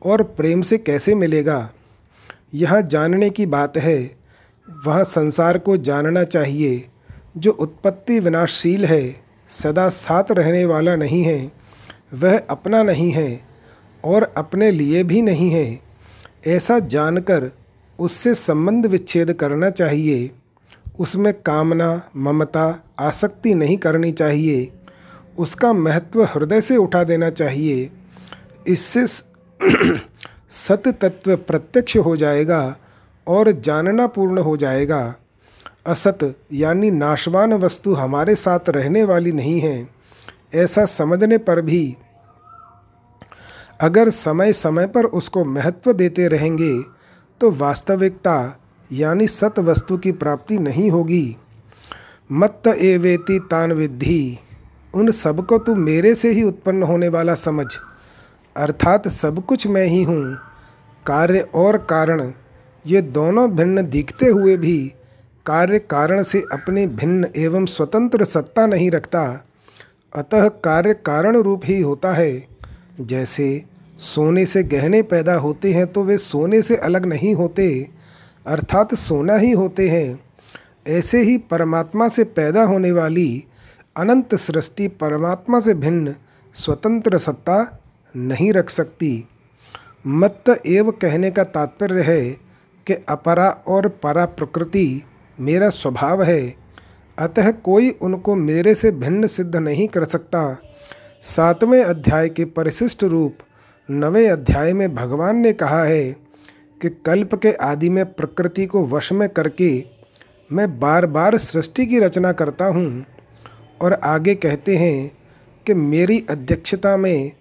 और 0.06 0.22
प्रेम 0.22 0.62
से 0.62 0.78
कैसे 0.78 1.14
मिलेगा? 1.14 1.70
यह 2.54 2.80
जानने 2.80 3.30
की 3.30 3.46
बात 3.46 3.76
है, 3.76 4.16
वह 4.86 5.02
संसार 5.02 5.58
को 5.58 5.76
जानना 5.76 6.24
चाहिए, 6.24 6.88
जो 7.36 7.50
उत्पत्ति 7.50 8.20
विनाशशील 8.20 8.84
है, 8.84 9.16
सदा 9.48 9.88
साथ 9.88 10.24
रहने 10.30 10.64
वाला 10.64 10.96
नहीं 10.96 11.22
है, 11.22 11.52
वह 12.14 12.38
अपना 12.38 12.82
नहीं 12.82 13.10
है 13.10 13.40
और 14.04 14.34
अपने 14.36 14.70
लिए 14.70 15.04
भी 15.04 15.22
नहीं 15.22 15.50
है। 15.50 15.80
ऐसा 16.46 16.78
जानकर 16.78 17.61
उससे 18.02 18.34
संबंध 18.34 18.86
विच्छेद 18.86 19.32
करना 19.32 19.70
चाहिए। 19.70 20.30
उसमें 20.98 21.32
कामना, 21.34 22.02
ममता, 22.16 22.82
आसक्ति 22.98 23.54
नहीं 23.54 23.76
करनी 23.76 24.12
चाहिए। 24.12 24.72
उसका 25.38 25.72
महत्व 25.72 26.22
हृदय 26.24 26.60
से 26.60 26.76
उठा 26.76 27.04
देना 27.04 27.30
चाहिए। 27.30 27.90
इससे 28.68 29.06
सत 30.50 30.82
तत्व 31.00 31.36
प्रत्यक्ष 31.36 31.96
हो 31.96 32.16
जाएगा 32.16 32.76
और 33.26 33.52
जानना 33.52 34.06
पूर्ण 34.06 34.38
हो 34.38 34.56
जाएगा। 34.56 35.14
असत 35.86 36.18
यानी 36.52 36.90
नाशवान 36.90 37.52
वस्तु 37.52 37.94
हमारे 37.94 38.34
साथ 38.34 38.68
रहने 38.68 39.04
वाली 39.04 39.32
नहीं 39.32 39.60
है। 39.60 39.88
ऐसा 40.54 40.84
समझने 40.86 41.38
पर 41.38 41.60
भी 41.60 41.96
अगर 43.80 44.10
समय 44.10 44.52
समय 44.52 44.86
पर 44.86 45.04
उसको 45.04 45.44
महत्व 45.44 45.92
देते 45.92 46.28
रहेंगे 46.28 47.01
तो 47.42 47.50
वास्तविकता, 47.50 48.60
यानी 48.92 49.26
सत 49.26 49.58
वस्तु 49.58 49.96
की 49.96 50.12
प्राप्ति 50.12 50.58
नहीं 50.58 50.90
होगी। 50.90 51.36
मत्त 52.32 52.66
एवेति 52.66 53.38
तान 53.50 53.72
विद्धि। 53.72 54.38
उन 54.94 55.10
सबको 55.10 55.58
तू 55.58 55.74
मेरे 55.74 56.14
से 56.14 56.30
ही 56.30 56.42
उत्पन्न 56.42 56.82
होने 56.82 57.08
वाला 57.08 57.34
समझ। 57.34 57.66
अर्थात 58.56 59.08
सब 59.08 59.46
कुछ 59.46 59.66
मैं 59.66 59.86
ही 59.86 60.02
हूँ। 60.02 60.36
कार्य 61.06 61.40
और 61.54 61.76
कारण। 61.76 62.32
ये 62.86 63.00
दोनों 63.00 63.50
भिन्न 63.50 63.90
दिखते 63.90 64.26
हुए 64.26 64.56
भी 64.56 64.94
कार्य 65.46 65.78
कारण 65.78 66.22
से 66.22 66.40
अपनी 66.40 66.86
भिन्न 66.86 67.26
एवं 67.36 67.66
स्वतंत्र 67.66 68.24
सत्ता 68.24 68.66
नहीं 68.66 68.90
रखता। 68.90 69.44
अतः 70.16 70.48
कार्य 70.48 70.94
कारण 70.94 71.36
रूप 71.36 71.60
ही 71.64 71.80
होता 71.80 72.12
है। 72.12 72.46
जैसे 73.00 73.64
सोने 74.02 74.44
से 74.46 74.62
गहने 74.64 75.02
पैदा 75.02 75.34
होते 75.34 75.72
हैं 75.72 75.86
तो 75.86 76.02
वे 76.04 76.16
सोने 76.18 76.62
से 76.62 76.76
अलग 76.76 77.06
नहीं 77.06 77.34
होते, 77.34 77.88
अर्थात 78.46 78.94
सोना 78.94 79.36
ही 79.36 79.50
होते 79.52 79.88
हैं। 79.88 80.18
ऐसे 80.88 81.22
ही 81.22 81.36
परमात्मा 81.50 82.08
से 82.08 82.24
पैदा 82.24 82.62
होने 82.62 82.92
वाली 82.92 83.44
अनंत 83.96 84.34
सृष्टि 84.34 84.88
परमात्मा 84.88 85.60
से 85.60 85.74
भिन्न 85.74 86.14
स्वतंत्र 86.54 87.18
सत्ता 87.18 87.80
नहीं 88.14 88.52
रख 88.52 88.70
सकती। 88.70 89.28
मत 90.06 90.44
एव 90.66 90.90
कहने 90.92 91.30
का 91.30 91.44
तात्पर्य 91.44 92.02
है 92.02 92.30
कि 92.86 92.94
अपरा 93.08 93.48
और 93.68 93.88
परा 94.02 94.24
प्रकृति 94.26 95.02
मेरा 95.38 95.68
स्वभाव 95.68 96.22
है, 96.22 96.54
अतः 97.18 97.50
कोई 97.50 97.90
उनको 98.02 98.34
मेरे 98.34 98.74
से 98.74 98.90
भिन्न 98.92 99.26
सिद्ध 99.26 99.56
नहीं 99.56 99.88
कर 99.88 100.04
सकता। 100.04 100.58
सातवें 101.22 101.82
अध्याय 101.84 102.28
के 102.28 102.44
परिशिष्ट 102.44 103.04
रूप 103.04 103.38
नवें 103.90 104.28
अध्याय 104.30 104.72
में 104.72 104.94
भगवान 104.94 105.36
ने 105.36 105.52
कहा 105.52 105.82
है 105.84 106.12
कि 106.82 106.88
कल्प 107.06 107.34
के 107.34 107.52
आदि 107.52 107.88
में 107.90 108.04
प्रकृति 108.04 108.66
को 108.66 108.86
वश 108.86 109.12
में 109.12 109.28
करके 109.28 109.84
मैं 110.52 110.80
बार 110.80 111.06
बार 111.06 111.36
सृष्टि 111.38 111.86
की 111.86 111.98
रचना 111.98 112.32
करता 112.32 112.66
हूँ 112.66 113.04
और 113.80 113.92
आगे 113.92 114.34
कहते 114.34 114.76
हैं 114.76 115.10
कि 115.66 115.74
मेरी 115.74 116.26
अध्यक्षता 116.30 116.96
में 116.96 117.32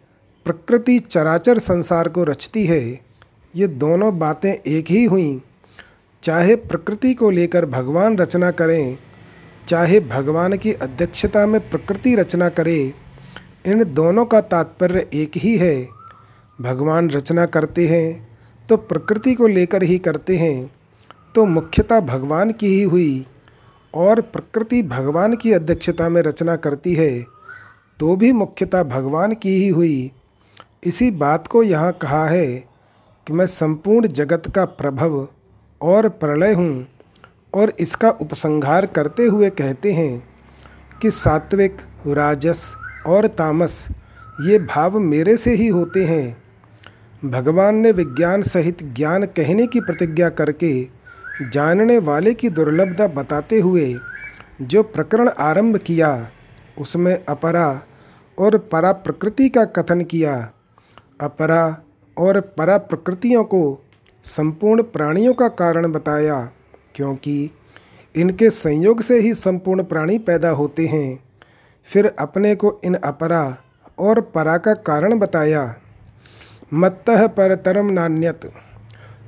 प्रकृति 0.46 1.00
चराचर 1.00 1.60
संसार 1.60 2.10
को 2.10 2.24
रचती 2.24 2.66
है। 2.66 2.82
ये 3.56 3.68
दोनों 3.68 4.20
बातें 4.20 4.54
एक 4.54 4.92
ही 4.92 5.04
हुई। 5.06 5.42
चाहे 6.24 6.56
प्रकृति 6.56 7.14
को 7.14 7.30
लेकर 7.30 7.66
भगवान 7.66 8.18
रचना 8.18 8.52
करें, 8.52 8.98
चाहे 9.68 10.00
भगवान 10.00 10.58
की 10.58 10.74
अध्यक्षता 10.74 11.46
में 11.46 11.60
प्रकृति 11.70 12.16
रचना 12.16 12.50
करे, 12.50 12.94
इन 13.66 13.84
दोनों 13.94 14.26
का 14.26 14.42
तात्पर्य 14.42 15.08
एक 15.14 15.32
ही 15.38 15.58
है। 15.58 16.01
भगवान 16.62 17.10
रचना 17.10 17.46
करते 17.48 17.88
हैं 17.88 18.28
तो 18.70 18.78
प्रकृति 18.78 19.34
को 19.36 19.48
लेकर 19.48 19.84
ही 19.84 19.98
करते 20.00 20.38
हैं 20.38 20.72
तो 21.36 21.46
मुख्यता 21.48 22.00
भगवान 22.02 22.52
की 22.52 22.68
ही 22.68 22.82
हुई। 22.84 23.26
और 23.94 24.22
प्रकृति 24.24 24.82
भगवान 24.84 25.36
की 25.36 25.52
अध्यक्षता 25.54 26.10
में 26.10 26.22
रचना 26.22 26.56
करती 26.56 26.94
है 26.94 27.12
तो 28.00 28.16
भी 28.16 28.32
मुख्यता 28.34 28.84
भगवान 28.86 29.34
की 29.34 29.56
ही 29.56 29.68
हुई। 29.70 30.12
इसी 30.84 31.10
बात 31.14 31.48
को 31.48 31.64
यहाँ 31.64 31.92
कहा 31.92 32.26
है 32.26 32.48
कि 33.28 33.34
मैं 33.34 33.46
संपूर्ण 33.46 34.08
जगत 34.10 34.52
का 34.56 34.66
प्रभव 34.66 35.28
और 35.82 36.08
प्रलय 36.10 36.54
हूँ, 36.54 36.88
और 37.54 37.74
इसका 37.80 38.10
उपसंहार 38.12 38.86
करते 38.86 39.26
हुए 39.26 39.50
कहते 39.52 39.92
हैं 39.94 40.24
कि 41.02 41.12
सात्विक, 41.12 41.78
राजस 42.08 42.74
और 43.08 43.28
तामस, 43.28 43.88
ये 44.42 44.60
भाव 44.60 45.00
मेरे 45.00 45.36
से 45.38 45.54
ही 45.54 45.68
होते 45.68 46.06
हैं। 46.06 46.41
भगवान 47.26 47.76
ने 47.76 47.92
विज्ञान 47.92 48.42
सहित 48.42 48.84
ज्ञान 48.84 49.24
कहने 49.26 49.68
की 49.68 49.80
प्रतिज्ञा 49.80 50.30
करके 50.30 50.88
जानने 51.52 51.98
वाले 51.98 52.34
की 52.34 52.50
दुर्लभता 52.50 53.08
बताते 53.08 53.60
हुए 53.60 53.94
जो 54.62 54.84
प्रकरण 54.84 55.30
आरंभ 55.40 55.78
किया, 55.78 56.30
उसमें 56.80 57.26
अपरा 57.26 57.82
और 58.40 58.58
परा 58.58 58.92
प्रकृति 58.92 59.50
का 59.50 59.66
कथन 59.66 60.02
किया। 60.02 60.52
अपरा 61.22 61.82
और 62.18 62.40
परा 62.40 62.78
प्रकृतियों 62.78 63.44
को 63.44 63.82
संपूर्ण 64.26 64.84
प्राणियों 64.84 65.34
का 65.34 65.48
कारण 65.48 65.92
बताया, 65.92 66.50
क्योंकि 66.96 67.52
इनके 68.16 68.50
संयोग 68.50 69.02
से 69.02 69.20
ही 69.20 69.34
संपूर्ण 69.34 69.84
प्राणी 69.84 70.18
पैदा 70.20 70.50
होते 70.50 70.88
हैं। 70.88 71.24
फिर 71.88 72.16
अपने 72.20 72.56
को 72.56 72.80
इन 72.86 72.94
अपरा 72.94 73.58
और 74.00 74.22
परा 74.22 74.58
का 74.58 74.74
कारण 74.74 75.20
बताया। 75.20 75.76
मत्तः 76.74 77.28
परतरम 77.28 77.90
नान्यत। 77.90 78.52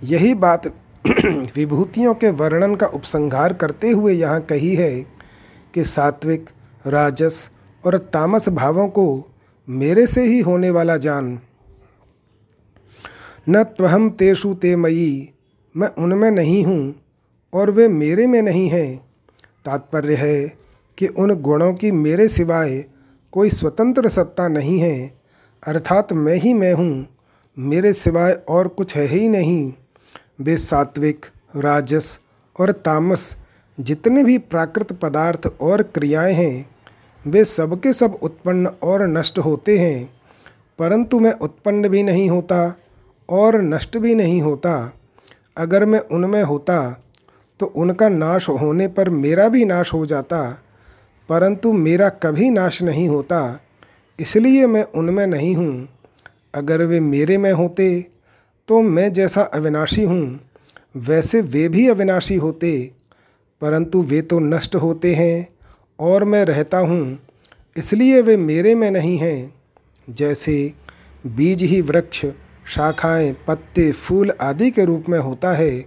यही 0.03 0.33
बात 0.33 0.67
विभूतियों 1.55 2.13
के 2.13 2.29
वर्णन 2.29 2.75
का 2.75 2.85
उपसंहार 2.85 3.53
करते 3.53 3.91
हुए 3.91 4.13
यहाँ 4.13 4.41
कही 4.41 4.75
है 4.75 5.05
कि 5.73 5.83
सात्विक, 5.83 6.49
राजस 6.87 7.49
और 7.85 7.97
तामस 7.97 8.49
भावों 8.49 8.87
को 8.87 9.33
मेरे 9.69 10.07
से 10.07 10.23
ही 10.23 10.39
होने 10.39 10.69
वाला 10.69 10.97
जान। 10.97 11.39
न 13.49 13.63
त्वहम 13.63 14.09
तेषु 14.09 14.53
ते 14.53 14.75
मयी, 14.75 15.33
मैं 15.77 15.87
उनमें 15.87 16.31
नहीं 16.31 16.65
हूँ 16.65 16.95
और 17.53 17.71
वे 17.71 17.87
मेरे 17.87 18.27
में 18.27 18.41
नहीं 18.41 18.69
हैं। 18.69 18.97
तात्पर्य 19.65 20.15
है 20.15 20.57
कि 20.97 21.07
उन 21.07 21.33
गुणों 21.33 21.73
की 21.73 21.91
मेरे 21.91 22.27
सिवाय 22.27 22.85
कोई 23.31 23.49
स्वतंत्र 23.49 24.09
सत्ता 24.09 24.47
नहीं 24.47 24.79
है, 24.79 25.13
अर्थात 25.63 26.13
मैं 26.13 26.35
ही 26.35 26.53
मैं 26.53 26.73
हूँ। 26.73 27.07
मेरे 27.57 27.93
सिवाय 27.93 28.31
और 28.49 28.67
कुछ 28.67 28.95
है 28.95 29.05
ही 29.05 29.27
नहीं। 29.27 29.73
वे 30.41 30.57
सात्विक, 30.57 31.25
राजस 31.55 32.19
और 32.59 32.71
तामस 32.71 33.35
जितने 33.79 34.23
भी 34.23 34.37
प्राकृत 34.37 34.93
पदार्थ 34.93 35.47
और 35.61 35.81
क्रियाएँ 35.83 36.33
हैं, 36.33 36.65
वे 37.25 37.45
सबके 37.45 37.93
सब 37.93 38.17
उत्पन्न 38.23 38.67
और 38.83 39.07
नष्ट 39.07 39.39
होते 39.39 39.77
हैं। 39.77 40.09
परंतु 40.79 41.19
मैं 41.19 41.33
उत्पन्न 41.33 41.89
भी 41.89 42.03
नहीं 42.03 42.29
होता 42.29 42.75
और 43.29 43.61
नष्ट 43.61 43.97
भी 43.97 44.15
नहीं 44.15 44.41
होता। 44.41 44.93
अगर 45.57 45.85
मैं 45.85 45.99
उनमें 45.99 46.43
होता 46.43 46.99
तो 47.59 47.65
उनका 47.65 48.09
नाश 48.09 48.49
होने 48.49 48.87
पर 48.87 49.09
मेरा 49.09 49.47
भी 49.49 49.65
नाश 49.65 49.93
हो 49.93 50.05
जाता। 50.05 50.41
परंतु 51.29 51.73
मेरा 51.73 52.09
कभी 52.09 52.49
नाश 52.49 52.81
नहीं 52.83 53.07
होता, 53.09 53.59
इसलिए 54.19 54.67
मैं 54.67 54.83
उनमें 54.95 55.27
नहीं 55.27 55.55
हूँ। 55.55 55.87
अगर 56.53 56.83
वे 56.83 56.99
मेरे 56.99 57.37
में 57.37 57.51
होते 57.51 58.05
तो 58.69 58.81
मैं 58.81 59.11
जैसा 59.13 59.41
अविनाशी 59.43 60.03
हूँ, 60.03 60.39
वैसे 60.97 61.41
वे 61.41 61.67
भी 61.69 61.87
अविनाशी 61.87 62.35
होते। 62.35 62.91
परंतु 63.61 64.01
वे 64.01 64.21
तो 64.21 64.39
नष्ट 64.39 64.75
होते 64.75 65.13
हैं, 65.15 65.47
और 65.99 66.23
मैं 66.23 66.43
रहता 66.45 66.77
हूँ, 66.77 67.19
इसलिए 67.75 68.21
वे 68.21 68.37
मेरे 68.37 68.75
में 68.75 68.89
नहीं 68.91 69.17
हैं। 69.17 69.53
जैसे 70.07 70.73
बीज 71.27 71.63
ही 71.63 71.81
वृक्ष, 71.81 72.25
शाखाएँ, 72.67 73.31
पत्ते, 73.47 73.91
फूल 73.91 74.31
आदि 74.41 74.71
के 74.71 74.85
रूप 74.85 75.09
में 75.09 75.19
होता 75.19 75.53
है, 75.53 75.79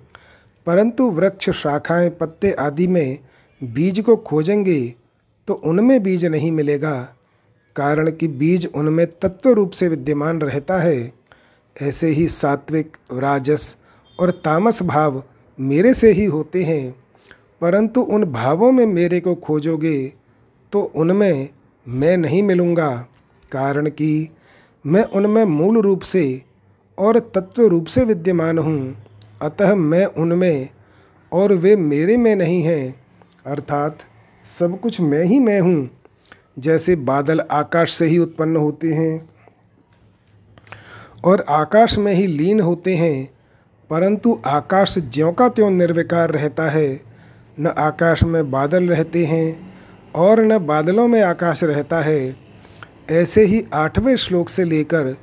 परंतु 0.66 1.10
वृक्ष, 1.10 1.50
शाखाएँ, 1.52 2.10
पत्ते 2.10 2.52
आदि 2.52 2.86
में 2.86 3.18
बीज 3.60 4.00
को 4.00 4.16
खोजेंगे 4.16 4.94
तो 5.48 5.54
उनमें 5.54 6.02
बीज 6.02 6.24
नहीं 6.24 6.50
मिलेगा। 6.52 7.15
कारण 7.76 8.10
कि 8.10 8.28
बीज 8.28 8.68
उनमें 8.74 9.06
तत्व 9.06 9.50
रूप 9.50 9.70
से 9.70 9.88
विद्यमान 9.88 10.40
रहता 10.40 10.78
है। 10.78 11.12
ऐसे 11.82 12.06
ही 12.06 12.28
सात्विक, 12.28 12.96
राजस 13.12 13.76
और 14.20 14.30
तामस 14.30 14.82
भाव 14.82 15.22
मेरे 15.60 15.94
से 15.94 16.12
ही 16.12 16.24
होते 16.24 16.64
हैं। 16.64 16.94
परंतु 17.60 18.00
उन 18.00 18.24
भावों 18.24 18.72
में 18.72 18.86
मेरे 18.86 19.20
को 19.20 19.34
खोजोगे 19.34 20.12
तो 20.72 20.80
उनमें 20.96 21.48
मैं 21.88 22.16
नहीं 22.16 22.42
मिलूँगा। 22.42 23.06
कारण 23.52 23.88
कि 23.88 24.28
मैं 24.86 25.04
उनमें 25.04 25.44
मूल 25.44 25.80
रूप 25.80 26.02
से 26.02 26.42
और 26.98 27.18
तत्व 27.18 27.66
रूप 27.66 27.86
से 27.86 28.04
विद्यमान 28.04 28.58
हूँ। 28.58 28.96
अतः 29.42 29.74
मैं 29.74 30.04
उनमें 30.06 30.68
और 31.32 31.52
वे 31.52 31.76
मेरे 31.76 32.16
में 32.16 32.36
नहीं 32.36 32.62
हैं। 32.62 33.00
अर्थात 33.46 33.98
सब 34.58 34.80
कुछ 34.80 35.00
मैं 35.00 35.24
ही 35.24 35.38
मैं 35.38 35.60
हूँ। 35.60 35.95
जैसे 36.56 36.96
बादल 36.96 37.40
आकाश 37.40 37.92
से 37.92 38.06
ही 38.06 38.18
उत्पन्न 38.18 38.56
होते 38.56 38.92
हैं 38.92 39.28
और 41.24 41.44
आकाश 41.48 41.96
में 41.98 42.12
ही 42.12 42.26
लीन 42.26 42.60
होते 42.60 42.94
हैं, 42.96 43.28
परंतु 43.90 44.38
आकाश 44.46 44.98
ज्यों 44.98 45.32
का 45.32 45.48
त्यों 45.48 45.70
निर्विकार 45.70 46.30
रहता 46.30 46.68
है, 46.70 47.00
न 47.60 47.66
आकाश 47.66 48.22
में 48.24 48.50
बादल 48.50 48.88
रहते 48.88 49.24
हैं 49.26 49.74
और 50.14 50.44
न 50.44 50.58
बादलों 50.58 51.06
में 51.08 51.20
आकाश 51.22 51.64
रहता 51.64 52.00
है। 52.00 52.34
ऐसे 53.10 53.44
ही 53.44 53.64
आठवें 53.74 54.16
श्लोक 54.16 54.48
से 54.48 54.64
लेकर 54.64 55.14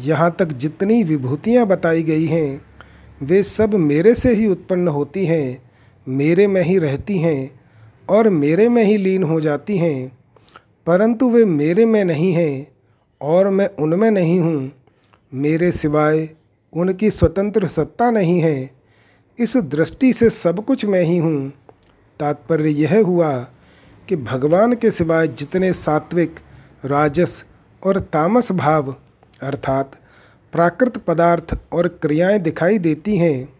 यहाँ 0.00 0.34
तक 0.38 0.52
जितनी 0.52 1.02
विभूतियाँ 1.04 1.66
बताई 1.66 2.02
गई 2.02 2.26
हैं, 2.26 2.60
वे 3.22 3.42
सब 3.42 3.74
मेरे 3.74 4.14
से 4.14 4.32
ही 4.34 4.46
उत्पन्न 4.46 4.88
होती 4.88 5.26
हैं, 5.26 5.62
मेरे 6.06 6.46
में 6.46 6.62
ही 6.62 6.78
रहती 6.78 7.18
हैं 7.18 7.50
और 8.08 8.28
मेरे 8.30 8.68
में 8.68 8.82
ही 8.84 8.96
लीन 8.96 9.22
हो 9.22 9.40
जाती 9.40 9.76
हैं। 9.78 10.19
परंतु 10.86 11.30
वे 11.30 11.44
मेरे 11.44 11.86
में 11.86 12.04
नहीं 12.04 12.32
हैं 12.32 12.66
और 13.20 13.50
मैं 13.50 13.68
उनमें 13.78 14.10
नहीं 14.10 14.40
हूँ। 14.40 14.72
मेरे 15.34 15.72
सिवाय 15.72 16.28
उनकी 16.72 17.10
स्वतंत्र 17.10 17.66
सत्ता 17.66 18.10
नहीं 18.10 18.40
है। 18.40 18.70
इस 19.38 19.56
दृष्टि 19.56 20.12
से 20.12 20.30
सब 20.30 20.64
कुछ 20.64 20.84
मैं 20.84 21.02
ही 21.02 21.16
हूँ। 21.16 21.52
तात्पर्य 22.20 22.70
यह 22.70 23.02
हुआ 23.06 23.38
कि 24.08 24.16
भगवान 24.16 24.72
के 24.72 24.90
सिवाय 24.90 25.28
जितने 25.28 25.72
सात्विक, 25.72 26.40
राजस 26.84 27.44
और 27.82 28.00
तामस 28.00 28.52
भाव, 28.52 28.96
अर्थात 29.40 30.00
प्राकृत 30.52 30.98
पदार्थ 30.98 31.58
और 31.72 31.88
क्रियाएँ 31.88 32.38
दिखाई 32.38 32.78
देती 32.78 33.16
हैं, 33.16 33.52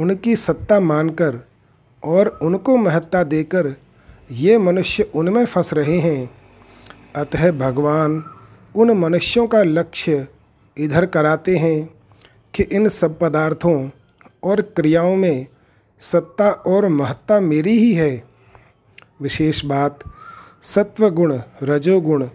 उनकी 0.00 0.36
सत्ता 0.36 0.80
मानकर 0.80 1.46
और 2.02 2.38
उनको 2.42 2.76
महत्ता 2.76 3.22
देकर 3.22 3.74
ये 4.30 4.58
मनुष्य 4.58 5.10
उनमें 5.14 5.44
फंस 5.44 5.72
रहे 5.72 5.98
हैं। 5.98 6.43
अतः 7.16 7.52
भगवान 7.52 8.24
उन 8.76 8.90
मनुष्यों 8.90 9.46
का 9.46 9.62
लक्ष्य 9.62 10.28
इधर 10.78 11.06
कराते 11.06 11.56
हैं 11.56 11.94
कि 12.54 12.62
इन 12.62 12.88
सब 12.88 13.18
पदार्थों 13.18 13.90
और 14.44 14.60
क्रियाओं 14.60 15.16
में 15.16 15.46
सत्ता 15.98 16.50
और 16.50 16.88
महत्ता 16.88 17.40
मेरी 17.40 17.78
ही 17.78 17.94
है। 17.94 18.24
विशेष 19.22 19.64
बात, 19.64 19.98
सत्वगुण, 20.62 21.38
रजोगुण 21.62 22.28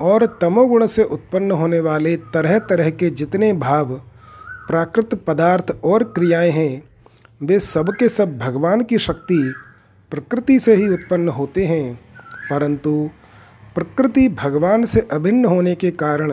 और 0.00 0.38
तमोगुण 0.40 0.86
से 0.86 1.04
उत्पन्न 1.04 1.50
होने 1.50 1.80
वाले 1.80 2.16
तरह 2.16 2.58
तरह 2.58 2.90
के 2.90 3.10
जितने 3.10 3.52
भाव, 3.52 3.94
प्राकृत 4.68 5.24
पदार्थ 5.26 5.76
और 5.84 6.02
क्रियाएँ 6.02 6.50
हैं, 6.50 6.82
वे 7.42 7.60
सब 7.60 7.88
के 7.88 8.08
सब 8.08 8.38
भगवान 8.38 8.82
की 8.82 8.98
शक्ति 8.98 9.54
प्रकृति 10.10 10.58
से 10.58 10.74
ही 10.74 10.88
उत्पन्न 10.88 11.28
होते 11.28 11.66
हैं। 11.66 12.00
परंतु 12.50 13.10
प्रकृति 13.80 14.28
भगवान 14.28 14.84
से 14.84 15.00
अभिन्न 15.12 15.44
होने 15.44 15.74
के 15.74 15.90
कारण 15.90 16.32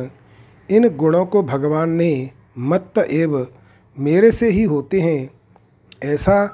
इन 0.70 0.88
गुणों 0.90 1.26
को 1.26 1.44
भगवान 1.44 1.90
ने 1.90 2.30
मत्त 2.60 2.98
एव 3.00 3.48
मेरे 3.98 4.32
से 4.32 4.50
ही 4.50 4.64
होते 4.64 5.00
हैं, 5.02 5.30
ऐसा 6.04 6.46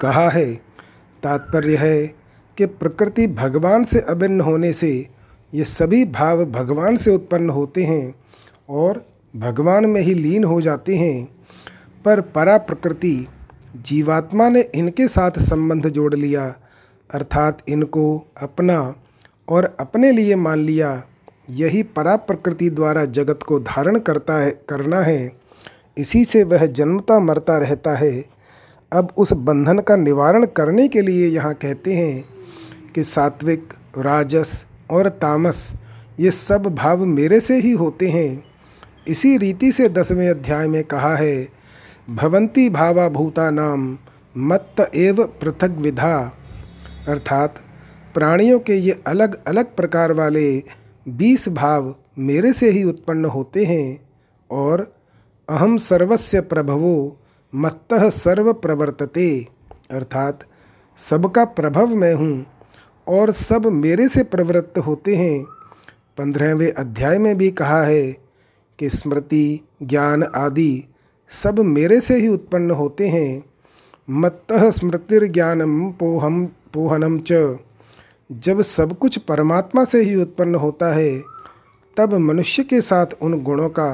कहा 0.00 0.28
है। 0.28 0.54
तात्पर्य 1.22 1.76
है 1.76 2.06
कि 2.58 2.66
प्रकृति 2.66 3.26
भगवान 3.26 3.84
से 3.84 4.00
अभिन्न 4.00 4.40
होने 4.40 4.72
से 4.72 5.08
ये 5.54 5.64
सभी 5.64 6.04
भाव 6.04 6.44
भगवान 6.44 6.96
से 6.96 7.10
उत्पन्न 7.10 7.50
होते 7.50 7.84
हैं 7.84 8.14
और 8.70 9.04
भगवान 9.36 9.86
में 9.86 10.00
ही 10.00 10.14
लीन 10.14 10.44
हो 10.44 10.60
जाते 10.60 10.96
हैं। 10.96 11.28
पर 12.04 12.20
परा 12.20 12.58
प्रकृति 12.58 13.26
जीवात्मा 13.76 14.48
ने 14.48 14.60
इनके 14.74 15.08
साथ 15.08 15.38
संबंध 15.38 15.88
जोड़ 15.88 16.14
लिया, 16.14 16.54
अर्थात 17.10 17.62
इनको 17.68 18.26
अपना 18.42 18.94
और 19.48 19.76
अपने 19.80 20.10
लिए 20.12 20.36
मान 20.36 20.58
लिया, 20.58 21.02
यही 21.50 21.82
परा 21.82 22.16
प्रकृति 22.16 22.70
द्वारा 22.70 23.04
जगत 23.04 23.42
को 23.42 23.58
धारण 23.60 23.98
करता 23.98 24.36
है, 24.36 24.50
करना 24.68 25.00
है। 25.00 25.32
इसी 25.98 26.24
से 26.24 26.42
वह 26.44 26.66
जन्मता 26.66 27.18
मरता 27.20 27.56
रहता 27.58 27.94
है। 27.94 28.12
अब 28.92 29.12
उस 29.16 29.32
बंधन 29.32 29.78
का 29.78 29.96
निवारण 29.96 30.46
करने 30.46 30.86
के 30.88 31.00
लिए 31.00 31.28
यहाँ 31.28 31.54
कहते 31.54 31.94
हैं 31.94 32.24
कि 32.94 33.04
सात्विक, 33.04 33.72
राजस 33.98 34.64
और 34.90 35.08
तामस, 35.08 35.72
ये 36.20 36.30
सब 36.30 36.66
भाव 36.74 37.04
मेरे 37.06 37.40
से 37.40 37.58
ही 37.60 37.72
होते 37.72 38.08
हैं। 38.08 38.44
इसी 39.08 39.36
रीति 39.36 39.72
से 39.72 39.88
दसवें 39.88 40.28
अध्याय 40.30 40.68
में 40.68 40.82
कहा 40.84 41.14
है, 41.16 41.48
भवंती 42.10 42.68
भावा 42.70 43.08
भूता 43.08 43.50
नाम 43.50 43.96
मत्त 44.36 44.90
एव 44.94 45.24
पृथक 45.40 45.76
विधा 45.78 46.16
अर्थात 47.08 47.54
प्राणियों 48.14 48.58
के 48.60 48.74
ये 48.74 49.02
अलग 49.06 49.44
अलग 49.44 49.76
प्रकार 49.76 50.12
वाले 50.12 50.62
बीस 51.08 51.48
भाव 51.48 51.94
मेरे 52.18 52.52
से 52.52 52.70
ही 52.70 52.84
उत्पन्न 52.84 53.24
होते 53.24 53.64
हैं 53.64 54.08
और 54.50 54.94
अहम 55.48 55.76
सर्वस्य 55.76 56.40
प्रभवो 56.40 57.18
मत्त 57.54 57.94
सर्व 57.94 58.52
प्रवर्तते, 58.52 59.46
अर्थात 59.90 60.44
सबका 60.98 61.44
प्रभव 61.44 61.86
मैं 61.86 62.14
हूँ 62.14 62.46
और 63.08 63.32
सब 63.32 63.66
मेरे 63.66 64.08
से 64.08 64.22
प्रवृत्त 64.22 64.78
होते 64.78 65.16
हैं। 65.16 65.44
पंद्रहवें 66.18 66.72
अध्याय 66.72 67.18
में 67.18 67.38
भी 67.38 67.50
कहा 67.50 67.82
है 67.82 68.12
कि 68.78 68.90
स्मृति, 68.90 69.60
ज्ञान 69.82 70.22
आदि 70.22 70.84
सब 71.30 71.58
मेरे 71.58 72.00
से 72.00 72.16
ही 72.16 72.28
उत्पन्न 72.28 72.70
होते 72.70 73.08
हैं। 73.08 73.44
मत्त 74.10 74.52
स्मृतिर्ज्ञानम 74.52 75.90
पोहम 75.90 76.46
पोहनम 76.46 77.18
च। 77.18 77.32
जब 78.30 78.60
सब 78.62 78.96
कुछ 78.98 79.16
परमात्मा 79.18 79.84
से 79.84 80.00
ही 80.02 80.14
उत्पन्न 80.14 80.54
होता 80.54 80.92
है, 80.94 81.22
तब 81.96 82.14
मनुष्य 82.14 82.62
के 82.64 82.80
साथ 82.80 83.06
उन 83.22 83.42
गुणों 83.42 83.68
का 83.68 83.92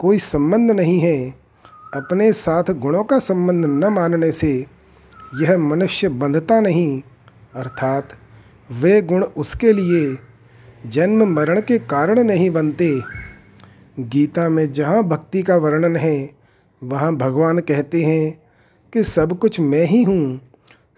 कोई 0.00 0.18
संबंध 0.18 0.70
नहीं 0.70 0.98
है। 1.00 1.30
अपने 1.94 2.32
साथ 2.32 2.72
गुणों 2.72 3.04
का 3.04 3.18
संबंध 3.18 3.64
न 3.64 3.92
मानने 3.92 4.32
से 4.32 4.50
यह 5.40 5.56
मनुष्य 5.58 6.08
बंधता 6.08 6.60
नहीं, 6.60 7.02
अर्थात 7.54 8.16
वे 8.70 9.00
गुण 9.02 9.24
उसके 9.24 9.72
लिए 9.72 10.16
जन्म 10.86 11.26
मरण 11.26 11.60
के 11.60 11.78
कारण 11.78 12.22
नहीं 12.22 12.50
बनते। 12.50 12.90
गीता 13.98 14.48
में 14.48 14.70
जहाँ 14.72 15.02
भक्ति 15.04 15.42
का 15.42 15.56
वर्णन 15.56 15.96
है, 15.96 16.30
वहाँ 16.82 17.14
भगवान 17.16 17.58
कहते 17.58 18.02
हैं 18.02 18.38
कि 18.92 19.04
सब 19.04 19.38
कुछ 19.38 19.60
मैं 19.60 19.84
ही 19.84 20.02
हूँ, 20.02 20.40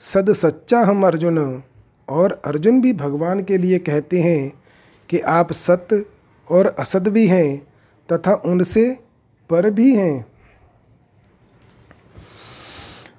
सद 0.01 0.33
सच्चा 0.35 0.81
हम 0.81 1.07
अर्जुन। 1.07 1.63
और 2.11 2.43
अर्जुन 2.45 2.81
भी 2.81 2.93
भगवान 2.93 3.43
के 3.43 3.59
लिए 3.59 3.79
कहते 3.79 4.21
हैं 4.21 4.53
कि 5.09 5.21
आप 5.21 5.53
सत्य 5.53 6.05
और 6.51 6.67
असत 6.79 7.09
भी 7.09 7.27
हैं 7.27 7.67
तथा 8.13 8.35
उनसे 8.35 8.99
पर 9.51 9.71
भी 9.71 9.95
हैं। 9.97 10.27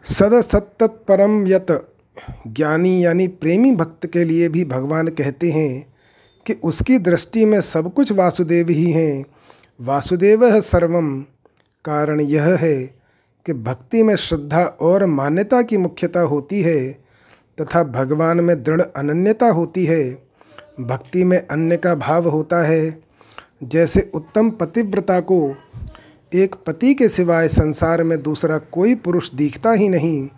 सद 0.03 0.41
सत्त 0.41 0.83
परम 0.83 1.47
यत। 1.47 1.87
ज्ञानी 2.47 3.05
यानी 3.05 3.27
प्रेमी 3.27 3.71
भक्त 3.71 4.07
के 4.07 4.23
लिए 4.23 4.49
भी 4.49 4.65
भगवान 4.65 5.07
कहते 5.07 5.51
हैं 5.51 5.93
कि 6.45 6.53
उसकी 6.53 6.97
दृष्टि 6.99 7.45
में 7.45 7.61
सब 7.61 7.93
कुछ 7.93 8.11
वासुदेव 8.11 8.69
ही 8.69 8.91
हैं। 8.91 9.25
वासुदेव 9.81 10.45
है 10.45 10.61
सर्वम 10.61 11.21
कारण 11.85 12.21
यह 12.21 12.43
है 12.43 12.83
कि 13.45 13.53
भक्ति 13.53 14.03
में 14.03 14.15
श्रद्धा 14.15 14.63
और 14.63 15.05
मान्यता 15.05 15.61
की 15.61 15.77
मुख्यता 15.77 16.19
होती 16.19 16.61
है। 16.61 17.10
तथा 17.61 17.83
भगवान 17.83 18.39
में 18.39 18.63
दृढ़ 18.63 18.81
अनन्यता 18.81 19.49
होती 19.49 19.85
है। 19.85 20.23
भक्ति 20.79 21.23
में 21.23 21.47
अन्य 21.47 21.77
का 21.77 21.95
भाव 21.95 22.29
होता 22.29 22.61
है। 22.61 23.03
जैसे 23.63 24.11
उत्तम 24.13 24.49
पतिव्रता 24.49 25.19
को 25.19 25.55
एक 26.33 26.55
पति 26.55 26.93
के 26.93 27.09
सिवाय 27.09 27.47
संसार 27.47 28.03
में 28.03 28.23
दूसरा 28.23 28.57
कोई 28.57 28.95
पुरुष 28.95 29.33
दिखता 29.33 29.71
ही 29.71 29.89
नहीं, 29.89 30.29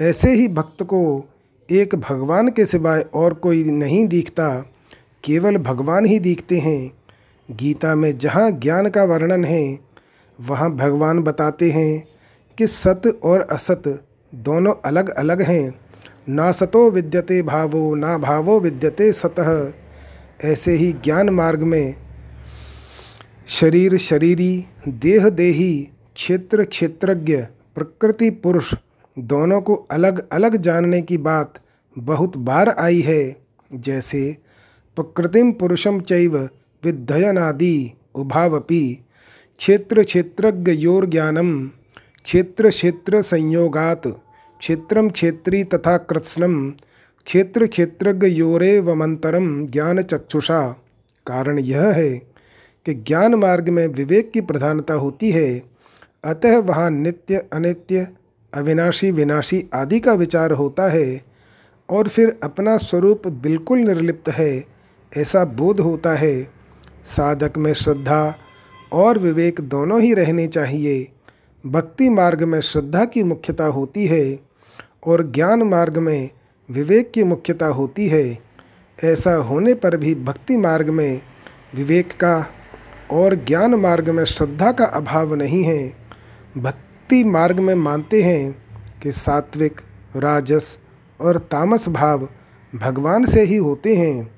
ऐसे 0.00 0.32
ही 0.32 0.48
भक्त 0.48 0.82
को 0.82 1.28
एक 1.70 1.94
भगवान 1.94 2.48
के 2.48 2.66
सिवाय 2.66 3.00
और 3.14 3.34
कोई 3.34 3.64
नहीं 3.64 4.06
दिखता, 4.06 4.66
केवल 5.24 5.56
भगवान 5.56 6.04
ही 6.04 6.18
दिखते 6.18 6.58
हैं। 6.58 6.90
गीता 7.50 7.94
में 7.94 8.18
जहाँ 8.18 8.50
ज्ञान 8.50 8.88
का 8.88 9.04
वर्णन 9.04 9.44
है, 9.44 9.78
वहाँ 10.40 10.76
भगवान 10.76 11.22
बताते 11.22 11.70
हैं 11.70 12.08
कि 12.58 12.66
सत 12.66 13.20
और 13.24 13.40
असत 13.40 14.04
दोनों 14.34 14.74
अलग 14.84 15.10
अलग 15.10 15.42
हैं। 15.42 15.79
ना 16.30 16.52
सतो 16.52 16.90
विद्यते 16.90 17.42
भावो, 17.42 17.94
ना 17.94 18.18
भावो 18.18 18.60
विद्यते 18.60 19.12
सतः। 19.12 19.72
ऐसे 20.44 20.72
ही 20.72 20.92
ज्ञान 20.92 21.30
मार्ग 21.30 21.62
में 21.62 21.94
शरीर 23.48 23.96
शरीरी, 23.98 24.64
देह 24.88 25.28
देही, 25.28 25.88
क्षेत्र 26.14 26.64
क्षेत्रज्ञ, 26.64 27.36
प्रकृति 27.74 28.30
पुरुष 28.30 28.74
दोनों 29.18 29.60
को 29.60 29.74
अलग 29.74 30.28
अलग 30.32 30.56
जानने 30.56 31.02
की 31.02 31.18
बात 31.18 31.54
बहुत 31.98 32.36
बार 32.36 32.68
आई 32.68 33.00
है। 33.00 33.36
जैसे 33.74 34.36
प्रकृतिम 34.96 35.52
पुरुषम 35.52 36.00
चैव 36.00 36.48
विद्धयनादि 36.84 37.92
उभावपि। 38.14 39.04
क्षेत्र 39.58 40.02
क्षेत्रज्ञ 40.02 40.72
योर 40.72 41.06
ज्ञानम 41.06 41.68
क्षेत्र 42.24 42.68
क्षेत्र 42.68 43.22
संयोगात। 43.22 44.02
क्षेत्रम 44.60 45.10
क्षेत्री 45.10 45.64
तथा 45.64 45.96
कृत्स्नम 45.96 46.70
क्षेत्र 47.26 47.66
क्षेत्रज्ञ 47.66 48.78
वमंतरम 48.78 49.66
ज्ञान 49.66 50.02
चक्षुषा। 50.02 50.72
कारण 51.26 51.58
यह 51.58 51.82
है 51.82 52.18
कि 52.86 52.94
ज्ञान 52.94 53.34
मार्ग 53.34 53.68
में 53.68 53.86
विवेक 53.86 54.30
की 54.30 54.40
प्रधानता 54.40 54.94
होती 54.94 55.30
है। 55.30 55.62
अतः 56.24 56.58
वहाँ 56.58 56.90
नित्य, 56.90 57.48
अनित्य, 57.52 58.08
अविनाशी, 58.54 59.10
विनाशी 59.10 59.64
आदि 59.74 60.00
का 60.00 60.12
विचार 60.12 60.50
होता 60.50 60.90
है 60.90 61.22
और 61.90 62.08
फिर 62.08 62.38
अपना 62.42 62.76
स्वरूप 62.76 63.28
बिल्कुल 63.28 63.78
निर्लिप्त 63.78 64.30
है, 64.30 64.64
ऐसा 65.16 65.44
बोध 65.44 65.80
होता 65.80 66.10
है। 66.10 66.48
साधक 67.04 67.58
में 67.58 67.72
श्रद्धा 67.72 68.36
और 68.92 69.18
विवेक 69.18 69.60
दोनों 69.60 70.00
ही 70.00 70.14
रहने 70.14 70.46
चाहिए। 70.46 71.08
भक्ति 71.66 72.08
मार्ग 72.08 72.42
में 72.42 72.60
श्रद्धा 72.60 73.04
की 73.04 73.22
मुख्यता 73.22 73.64
होती 73.64 74.06
है। 74.06 74.49
और 75.06 75.32
ज्ञान 75.32 75.62
मार्ग 75.62 75.98
में 75.98 76.30
विवेक 76.70 77.12
की 77.12 77.24
मुख्यता 77.24 77.66
होती 77.66 78.08
है, 78.08 78.38
ऐसा 79.04 79.34
होने 79.34 79.74
पर 79.74 79.96
भी 79.96 80.14
भक्ति 80.14 80.56
मार्ग 80.56 80.90
में 80.90 81.22
विवेक 81.74 82.12
का 82.12 82.46
और 83.10 83.34
ज्ञान 83.34 83.74
मार्ग 83.74 84.10
में 84.10 84.24
श्रद्धा 84.24 84.72
का 84.72 84.84
अभाव 84.84 85.34
नहीं 85.34 85.64
है। 85.64 85.92
भक्ति 86.58 87.24
मार्ग 87.24 87.60
में 87.60 87.74
मानते 87.74 88.22
हैं 88.22 88.62
कि 89.02 89.12
सात्विक, 89.12 89.80
राजस 90.16 90.78
और 91.20 91.38
तामस 91.38 91.88
भाव 91.88 92.28
भगवान 92.74 93.24
से 93.24 93.42
ही 93.42 93.56
होते 93.56 93.96
हैं। 93.96 94.34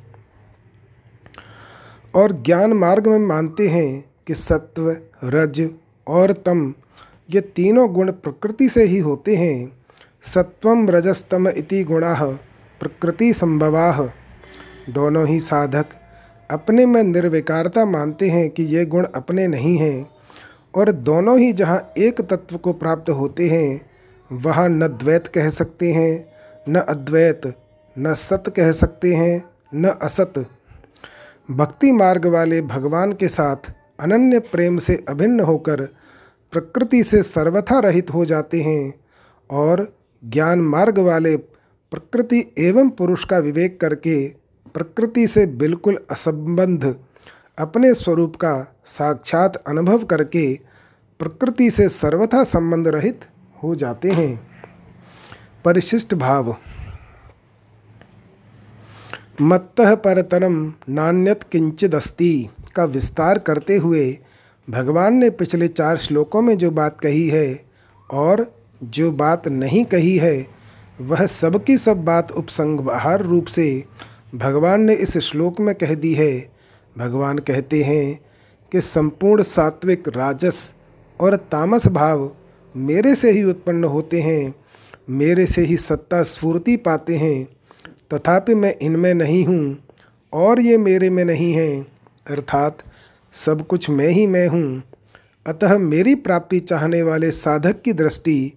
और 2.15 2.33
ज्ञान 2.33 2.73
मार्ग 2.73 3.09
में 3.09 3.19
मानते 3.19 3.69
हैं 3.69 4.05
कि 4.27 4.35
सत्व, 4.35 4.97
रज 5.25 5.71
और 6.07 6.33
तम 6.33 6.75
ये 7.31 7.41
तीनों 7.41 7.93
गुण 7.93 8.13
प्रकृति 8.13 8.69
से 8.69 8.85
ही 8.85 8.99
होते 8.99 9.37
हैं। 9.37 9.82
सत्वम 10.25 10.89
रजस्तम 10.91 11.49
इति 11.49 11.83
गुणा, 11.85 12.15
प्रकृति 12.81 13.33
संभवा। 13.35 13.91
दोनों 14.89 15.27
ही 15.29 15.39
साधक 15.41 15.87
अपने 16.51 16.85
में 16.87 17.03
निर्विकारता 17.03 17.85
मानते 17.85 18.29
हैं 18.31 18.49
कि 18.51 18.63
ये 18.67 18.85
गुण 18.87 19.07
अपने 19.07 19.47
नहीं 19.47 19.77
हैं, 19.79 20.07
और 20.75 20.91
दोनों 20.91 21.39
ही 21.39 21.53
जहाँ 21.53 21.93
एक 21.99 22.21
तत्व 22.23 22.57
को 22.57 22.73
प्राप्त 22.73 23.11
होते 23.11 23.49
हैं, 23.49 23.81
वहाँ 24.31 24.69
न 24.69 24.89
द्वैत 24.89 25.27
कह 25.27 25.49
सकते 25.51 25.93
हैं, 25.93 26.25
न 26.69 26.81
अद्वैत, 26.81 27.53
न 27.97 28.15
सत 28.15 28.53
कह 28.57 28.71
सकते 28.73 29.15
हैं, 29.15 29.43
न 29.75 29.89
असत। 30.03 30.45
भक्ति 31.49 31.93
मार्ग 31.93 32.27
वाले 32.27 32.61
भगवान 32.63 33.13
के 33.13 33.29
साथ 33.29 33.73
अनन्य 34.01 34.39
प्रेम 34.43 34.79
से 34.79 35.05
अभिन्न 35.09 35.41
होकर 35.41 35.85
प्रकृति 36.53 37.03
से 37.05 37.23
सर्वथा 37.23 37.79
रहित 37.79 38.11
हो 38.11 38.25
जाते 38.25 38.63
हैं, 38.63 38.93
और 39.51 39.87
ज्ञान 40.25 40.61
मार्ग 40.61 40.99
वाले 40.99 41.37
प्रकृति 41.91 42.55
एवं 42.59 42.89
पुरुष 42.91 43.25
का 43.25 43.39
विवेक 43.39 43.81
करके 43.81 44.29
प्रकृति 44.75 45.27
से 45.27 45.47
बिल्कुल 45.47 45.99
असंबंध 46.11 46.97
अपने 47.59 47.95
स्वरूप 47.95 48.37
का 48.37 48.77
साक्षात 48.85 49.57
अनुभव 49.57 50.05
करके 50.05 50.59
प्रकृति 51.19 51.71
से 51.71 51.89
सर्वथा 51.89 52.45
संबंध 52.45 52.89
रहित 52.89 53.21
हो 53.63 53.75
जाते 53.75 54.11
हैं। 54.11 54.51
परिशिष्ट 55.65 56.15
भाव। 56.15 56.57
मत्त 59.41 59.81
परतरम 59.81 60.75
नान्यत 60.89 61.43
किंचिदस्ति 61.43 62.49
का 62.77 62.85
विस्तार 62.85 63.39
करते 63.39 63.77
हुए 63.77 64.19
भगवान 64.71 65.15
ने 65.15 65.31
पिछले 65.31 65.69
चार 65.69 65.97
श्लोकों 65.97 66.43
में 66.43 66.59
जो 66.59 66.71
बात 66.71 67.01
कही 67.01 67.29
है 67.29 67.65
और 68.11 68.62
जो 68.83 69.11
बात 69.13 69.49
नहीं 69.49 69.85
कही 69.85 70.17
है, 70.19 70.47
वह 71.01 71.27
सब 71.27 71.63
की 71.65 71.77
सब 71.79 72.05
बात 72.05 72.31
उपसंगहार 72.33 73.23
रूप 73.23 73.47
से 73.47 73.85
भगवान 74.35 74.81
ने 74.81 74.95
इस 74.95 75.17
श्लोक 75.19 75.61
में 75.61 75.75
कह 75.75 75.95
दी 75.95 76.13
है। 76.15 76.33
भगवान 76.97 77.39
कहते 77.39 77.83
हैं 77.83 78.19
कि 78.73 78.81
संपूर्ण 78.81 79.43
सात्विक 79.43 80.09
राजस 80.09 80.75
और 81.21 81.37
तामस 81.37 81.87
भाव 81.89 82.31
मेरे 82.75 83.15
से 83.15 83.31
ही 83.31 83.43
उत्पन्न 83.45 83.85
होते 83.85 84.21
हैं, 84.21 84.55
मेरे 85.11 85.47
से 85.47 85.63
ही 85.63 85.77
सत्ता 85.77 86.23
स्फूर्ति 86.23 86.77
पाते 86.77 87.17
हैं। 87.17 87.45
तथापि 88.15 88.55
मैं 88.55 88.75
इनमें 88.83 89.13
नहीं 89.15 89.45
हूँ 89.45 89.79
और 90.33 90.61
ये 90.61 90.79
मेरे 90.79 91.11
में 91.11 91.25
नहीं 91.25 91.53
हैं, 91.53 91.87
अर्थात 92.31 92.83
सब 93.33 93.67
कुछ 93.67 93.91
मैं 93.91 94.09
ही 94.09 94.27
मैं 94.27 94.47
हूँ। 94.49 94.83
अतः 95.47 95.79
मेरी 95.79 96.15
प्राप्ति 96.15 96.61
चाहने 96.61 97.03
वाले 97.03 97.31
साधक 97.31 97.81
की 97.83 97.93
दृष्टि 97.93 98.53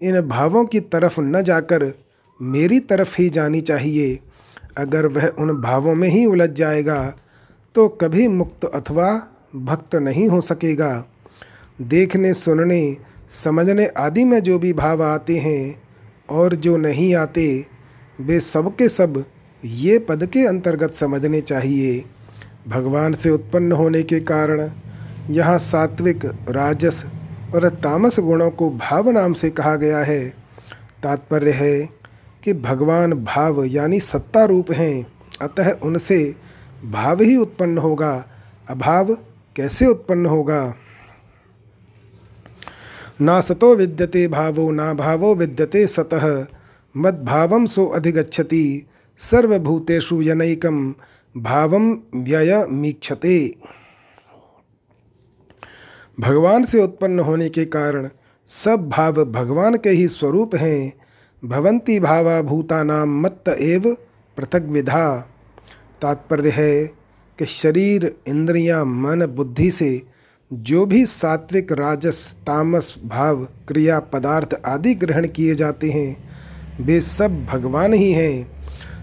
इन 0.00 0.20
भावों 0.20 0.64
की 0.64 0.80
तरफ़ 0.80 1.20
न 1.20 1.42
जाकर 1.42 1.92
मेरी 2.40 2.78
तरफ़ 2.80 3.14
ही 3.18 3.28
जानी 3.28 3.60
चाहिए। 3.60 4.18
अगर 4.78 5.06
वह 5.06 5.26
उन 5.28 5.56
भावों 5.60 5.94
में 5.94 6.08
ही 6.08 6.24
उलझ 6.26 6.50
जाएगा 6.50 7.02
तो 7.74 7.88
कभी 8.00 8.28
मुक्त 8.28 8.64
अथवा 8.64 9.10
भक्त 9.56 9.94
नहीं 9.94 10.28
हो 10.28 10.40
सकेगा। 10.40 11.04
देखने, 11.82 12.34
सुनने, 12.34 12.96
समझने 13.30 13.86
आदि 13.86 14.24
में 14.24 14.40
जो 14.42 14.58
भी 14.58 14.72
भाव 14.72 15.02
आते 15.02 15.36
हैं 15.36 15.82
और 16.30 16.54
जो 16.54 16.76
नहीं 16.76 17.14
आते, 17.14 17.66
वे 18.20 18.40
सब 18.40 18.74
के 18.76 18.88
सब 18.88 19.24
ये 19.64 19.98
पद 19.98 20.26
के 20.26 20.46
अंतर्गत 20.46 20.94
समझने 20.94 21.40
चाहिए। 21.40 22.04
भगवान 22.68 23.12
से 23.12 23.30
उत्पन्न 23.30 23.72
होने 23.72 24.02
के 24.02 24.20
कारण 24.20 24.70
यहाँ 25.30 25.58
सात्विक, 25.58 26.24
राजस 26.48 27.04
और 27.54 27.68
तामस 27.68 28.20
गुणों 28.20 28.50
को 28.50 28.70
भाव 28.70 29.10
नाम 29.10 29.32
से 29.32 29.50
कहा 29.50 29.76
गया 29.76 29.98
है। 29.98 30.30
तात्पर्य 31.02 31.50
है 31.50 31.88
कि 32.44 32.54
भगवान 32.54 33.12
भाव 33.12 33.64
यानी 33.64 34.00
सत्ता 34.00 34.44
रूप 34.44 34.70
हैं। 34.70 35.06
अतः 35.42 35.72
उनसे 35.72 36.34
भाव 36.84 37.22
ही 37.22 37.36
उत्पन्न 37.36 37.78
होगा। 37.78 38.26
अभाव 38.70 39.14
कैसे 39.56 39.86
उत्पन्न 39.86 40.26
होगा? 40.26 40.74
ना 43.20 43.40
सतो 43.40 43.74
विद्यते 43.74 44.28
भावो, 44.28 44.70
ना 44.70 44.94
भावो 44.94 45.34
विद्यते 45.34 45.86
सतः। 45.86 46.46
मद्भावम 46.96 47.66
सो 47.66 47.86
अधिगछति 47.86 48.86
सर्वभूतेषु 49.18 50.22
यनैकम 50.22 50.94
भावम 51.36 51.98
व्यय 52.16 52.66
मीक्षते। 52.70 53.54
भगवान 56.18 56.64
से 56.64 56.82
उत्पन्न 56.82 57.20
होने 57.20 57.48
के 57.48 57.64
कारण 57.64 58.08
सब 58.46 58.88
भाव 58.88 59.24
भगवान 59.24 59.76
के 59.76 59.90
ही 59.90 60.08
स्वरूप 60.08 60.54
हैं। 60.54 60.92
भवंती 61.42 61.98
भावा 62.00 62.40
भूतानाम 62.42 63.20
मत्त 63.22 63.48
एव 63.48 63.96
पृथक 64.36 64.62
विधा 64.62 65.30
तात्पर्य 66.02 66.50
है 66.50 66.86
कि 67.38 67.46
शरीर 67.46 68.14
इंद्रियाँ, 68.28 68.84
मन 68.84 69.26
बुद्धि 69.26 69.70
से 69.70 70.02
जो 70.52 70.86
भी 70.86 71.06
सात्विक 71.06 71.72
राजस 71.72 72.36
तामस 72.46 72.94
भाव 73.04 73.44
क्रिया 73.68 73.98
पदार्थ 74.00 74.54
आदि 74.66 74.94
ग्रहण 74.94 75.26
किए 75.26 75.54
जाते 75.54 75.90
हैं 75.90 76.16
वे 76.80 77.00
सब 77.00 77.44
भगवान 77.44 77.92
ही 77.92 78.12
हैं। 78.12 78.54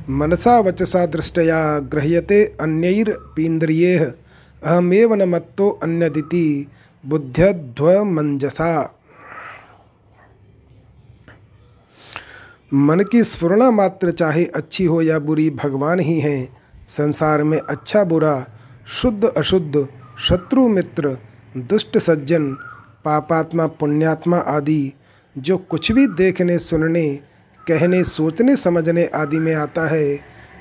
मनसा 0.10 0.60
वचसा 0.60 1.06
दृष्टया 1.06 1.80
गृह्यते 1.80 2.44
अन्यैर्पीन्द्रिये 2.62 3.98
अहमेव 3.98 5.14
न 5.14 5.30
मत्तो 5.30 5.70
अन्यदिति। 5.84 6.68
बुद्ध्यध्वमंजसा। 7.06 8.96
मन 12.74 13.00
की 13.00 13.24
स्फुरना 13.24 13.72
मात्र 13.72 14.12
चाहे 14.12 14.46
अच्छी 14.46 14.86
हो 14.86 15.02
या 15.02 15.20
बुरी, 15.20 15.50
भगवान 15.50 16.00
ही 16.00 16.20
हैं। 16.20 16.58
संसार 16.88 17.44
में 17.44 17.60
अच्छा 17.60 18.04
बुरा, 18.04 18.46
शुद्ध 18.88 19.24
अशुद्ध, 19.24 19.88
शत्रु 20.20 20.68
मित्र, 20.68 21.18
दुष्ट 21.58 21.98
सज्जन, 21.98 22.54
पापात्मा, 23.06 23.68
पुण्यात्मा 23.68 24.38
आदि, 24.38 24.94
जो 25.38 25.58
कुछ 25.58 25.92
भी 25.92 26.08
देखने, 26.08 26.60
सुनने, 26.60 27.20
कहने, 27.68 28.04
सोचने, 28.04 28.56
समझने 28.56 29.06
आदि 29.06 29.40
में 29.40 29.56
आता 29.56 29.88
है, 29.88 30.20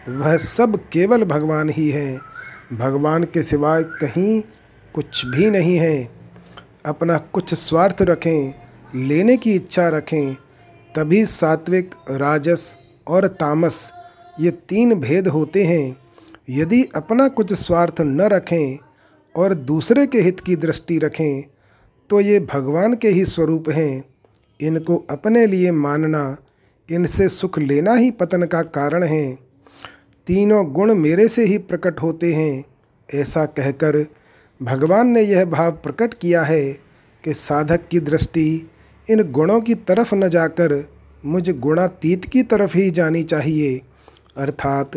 वह 0.08 0.36
सब 0.36 0.88
केवल 0.88 1.24
भगवान 1.24 1.68
ही 1.68 1.90
हैं। 1.90 2.20
भगवान 2.76 3.24
के 3.24 3.42
सिवाय 3.42 3.82
कहीं 3.82 4.42
कुछ 4.94 5.26
भी 5.26 5.50
नहीं 5.50 5.76
है। 5.76 6.19
अपना 6.84 7.16
कुछ 7.32 7.54
स्वार्थ 7.54 8.02
रखें, 8.02 8.52
लेने 8.94 9.36
की 9.36 9.54
इच्छा 9.54 9.88
रखें, 9.88 10.34
तभी 10.94 11.24
सात्विक, 11.26 11.94
राजस 12.10 12.76
और 13.06 13.26
तामस 13.26 13.90
ये 14.40 14.50
तीन 14.50 14.94
भेद 14.94 15.28
होते 15.28 15.64
हैं। 15.64 15.96
यदि 16.50 16.82
अपना 16.94 17.28
कुछ 17.28 17.52
स्वार्थ 17.52 18.00
न 18.00 18.20
रखें 18.22 18.78
और 19.34 19.54
दूसरे 19.54 20.06
के 20.06 20.20
हित 20.20 20.40
की 20.40 20.56
दृष्टि 20.56 20.98
रखें 20.98 21.42
तो 22.10 22.20
ये 22.20 22.38
भगवान 22.52 22.94
के 22.94 23.08
ही 23.08 23.24
स्वरूप 23.24 23.68
हैं। 23.70 24.04
इनको 24.60 24.96
अपने 25.10 25.46
लिए 25.46 25.70
मानना, 25.72 26.36
इनसे 26.88 27.28
सुख 27.28 27.58
लेना 27.58 27.94
ही 27.94 28.10
पतन 28.10 28.44
का 28.44 28.62
कारण 28.62 29.04
है। 29.04 29.34
तीनों 30.28 30.64
गुण 30.72 30.94
मेरे 30.94 31.28
से 31.28 31.44
ही 31.44 31.58
प्रकट 31.58 32.00
होते 32.02 32.32
हैं, 32.34 32.64
ऐसा 33.08 33.44
कहकर 33.46 34.06
भगवान 34.62 35.08
ने 35.08 35.20
यह 35.22 35.44
भाव 35.44 35.70
प्रकट 35.72 36.14
किया 36.14 36.42
है 36.42 36.72
कि 37.24 37.34
साधक 37.34 37.88
की 37.88 38.00
दृष्टि 38.00 38.70
इन 39.10 39.22
गुणों 39.32 39.60
की 39.60 39.74
तरफ़ 39.74 40.14
न 40.14 40.28
जाकर 40.28 40.88
मुझ 41.24 41.50
गुणातीत 41.50 42.24
की 42.24 42.42
तरफ़ 42.42 42.76
ही 42.76 42.90
जानी 42.90 43.22
चाहिए। 43.22 43.80
अर्थात 44.36 44.90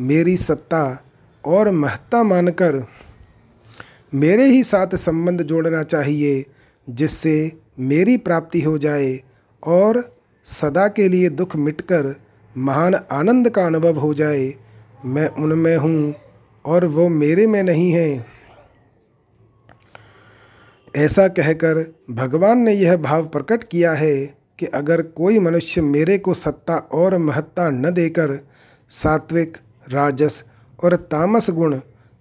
मेरी 0.00 0.36
सत्ता 0.36 1.04
और 1.44 1.70
महत्ता 1.70 2.22
मानकर 2.22 2.86
मेरे 4.14 4.44
ही 4.44 4.64
साथ 4.64 4.94
संबंध 4.94 5.42
जोड़ना 5.42 5.82
चाहिए, 5.82 6.44
जिससे 6.90 7.52
मेरी 7.80 8.16
प्राप्ति 8.16 8.60
हो 8.60 8.78
जाए 8.78 9.20
और 9.62 10.16
सदा 10.44 10.88
के 10.88 11.08
लिए 11.08 11.28
दुख 11.28 11.56
मिटकर 11.56 12.14
महान 12.56 12.94
आनंद 12.94 13.50
का 13.50 13.66
अनुभव 13.66 13.98
हो 13.98 14.14
जाए। 14.14 14.54
मैं 15.04 15.28
उनमें 15.28 15.76
हूँ 15.76 16.14
और 16.64 16.86
वो 16.86 17.08
मेरे 17.08 17.46
में 17.46 17.62
नहीं 17.62 17.92
है। 17.92 18.39
ऐसा 20.94 21.26
कहकर 21.28 21.78
भगवान 22.10 22.58
ने 22.58 22.72
यह 22.72 22.96
भाव 22.96 23.26
प्रकट 23.26 23.64
किया 23.64 23.92
है 23.92 24.14
कि 24.58 24.66
अगर 24.66 25.02
कोई 25.02 25.38
मनुष्य 25.38 25.80
मेरे 25.80 26.16
को 26.18 26.34
सत्ता 26.34 26.76
और 26.92 27.16
महत्ता 27.18 27.68
न 27.70 27.90
देकर 27.90 28.38
सात्विक, 28.90 29.56
राजस 29.92 30.42
और 30.84 30.96
तामस 30.96 31.50
गुण, 31.50 31.78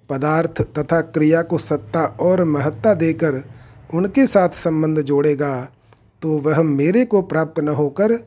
पदार्थ 0.09 0.61
तथा 0.79 1.01
क्रिया 1.01 1.41
को 1.41 1.57
सत्ता 1.57 2.05
और 2.19 2.43
महत्ता 2.43 2.93
देकर 2.93 3.41
उनके 3.93 4.27
साथ 4.27 4.49
संबंध 4.49 5.01
जोड़ेगा 5.01 5.69
तो 6.21 6.37
वह 6.37 6.61
मेरे 6.63 7.05
को 7.05 7.21
प्राप्त 7.21 7.59
न 7.59 7.69
होकर 7.69 8.17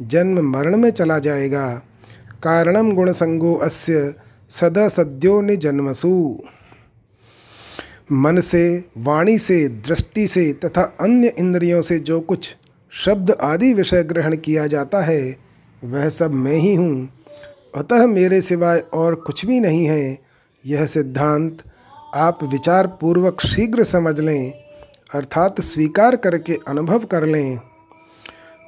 जन्म 0.00 0.40
मरण 0.50 0.76
में 0.76 0.90
चला 0.90 1.18
जाएगा। 1.18 1.68
कारणम 2.42 2.92
गुणसंगो 2.92 3.54
अस्य 3.54 4.14
सदा 4.50 4.88
सद्यो 4.88 5.40
निजन्मसु। 5.40 6.38
मन 8.12 8.40
से, 8.40 8.84
वाणी 8.98 9.38
से, 9.38 9.68
दृष्टि 9.68 10.28
से 10.28 10.52
तथा 10.52 10.96
अन्य 11.00 11.34
इंद्रियों 11.38 11.82
से 11.82 11.98
जो 11.98 12.20
कुछ 12.20 12.56
शब्द 12.90 13.30
आदि 13.30 13.74
विषय 13.74 14.02
ग्रहण 14.02 14.36
किया 14.36 14.66
जाता 14.66 15.00
है, 15.00 15.36
वह 15.84 16.08
सब 16.08 16.32
मैं 16.32 16.56
ही 16.56 16.74
हूँ। 16.74 17.08
अतः 17.76 18.06
मेरे 18.06 18.42
सिवाय 18.42 18.78
और 18.78 19.14
कुछ 19.14 19.46
भी 19.46 19.60
नहीं 19.60 19.84
है। 19.84 20.18
यह 20.66 20.86
सिद्धांत 20.86 21.58
आप 22.14 22.44
विचार 22.44 22.86
पूर्वक 22.86 23.40
शीघ्र 23.46 23.84
समझ 23.84 24.20
लें, 24.20 24.52
अर्थात 25.14 25.60
स्वीकार 25.60 26.16
करके 26.16 26.58
अनुभव 26.68 26.98
कर 26.98 27.26
लें। 27.26 27.58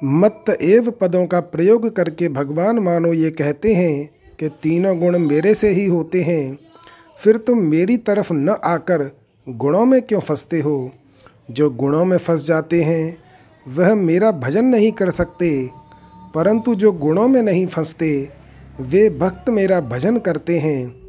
मत 0.03 0.45
एव 0.61 0.91
पदों 0.91 1.27
का 1.27 1.39
प्रयोग 1.39 1.95
करके 1.95 2.29
भगवान 2.29 2.79
मानो 2.79 3.13
ये 3.13 3.29
कहते 3.29 3.73
हैं 3.73 4.09
कि 4.39 4.47
तीनों 4.47 4.99
गुण 4.99 5.19
मेरे 5.19 5.55
से 5.55 5.69
ही 5.69 5.85
होते 5.85 6.21
हैं। 6.21 6.59
फिर 7.17 7.37
तुम 7.37 7.57
मेरी 7.57 7.97
तरफ़ 7.97 8.33
न 8.33 8.49
आकर 8.49 9.20
गुणों 9.51 9.85
में 9.85 10.01
क्यों 10.01 10.19
फंसते 10.19 10.59
हो? 10.59 10.91
जो 11.51 11.69
गुणों 11.69 12.05
में 12.05 12.17
फंस 12.17 12.47
जाते 12.47 12.83
हैं, 12.83 13.17
वह 13.67 13.95
मेरा 13.95 14.31
भजन 14.31 14.65
नहीं 14.65 14.91
कर 14.91 15.09
सकते। 15.09 15.69
परंतु 16.35 16.75
जो 16.75 16.91
गुणों 16.91 17.27
में 17.27 17.41
नहीं 17.41 17.67
फंसते, 17.67 18.29
वे 18.79 19.09
भक्त 19.09 19.49
मेरा 19.49 19.81
भजन 19.81 20.17
करते 20.17 20.59
हैं। 20.59 21.01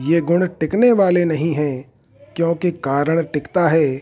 ये 0.00 0.20
गुण 0.20 0.46
टिकने 0.46 0.92
वाले 0.92 1.24
नहीं 1.24 1.54
हैं, 1.54 1.92
क्योंकि 2.36 2.70
कारण 2.70 3.22
टिकता 3.22 3.68
है, 3.68 3.96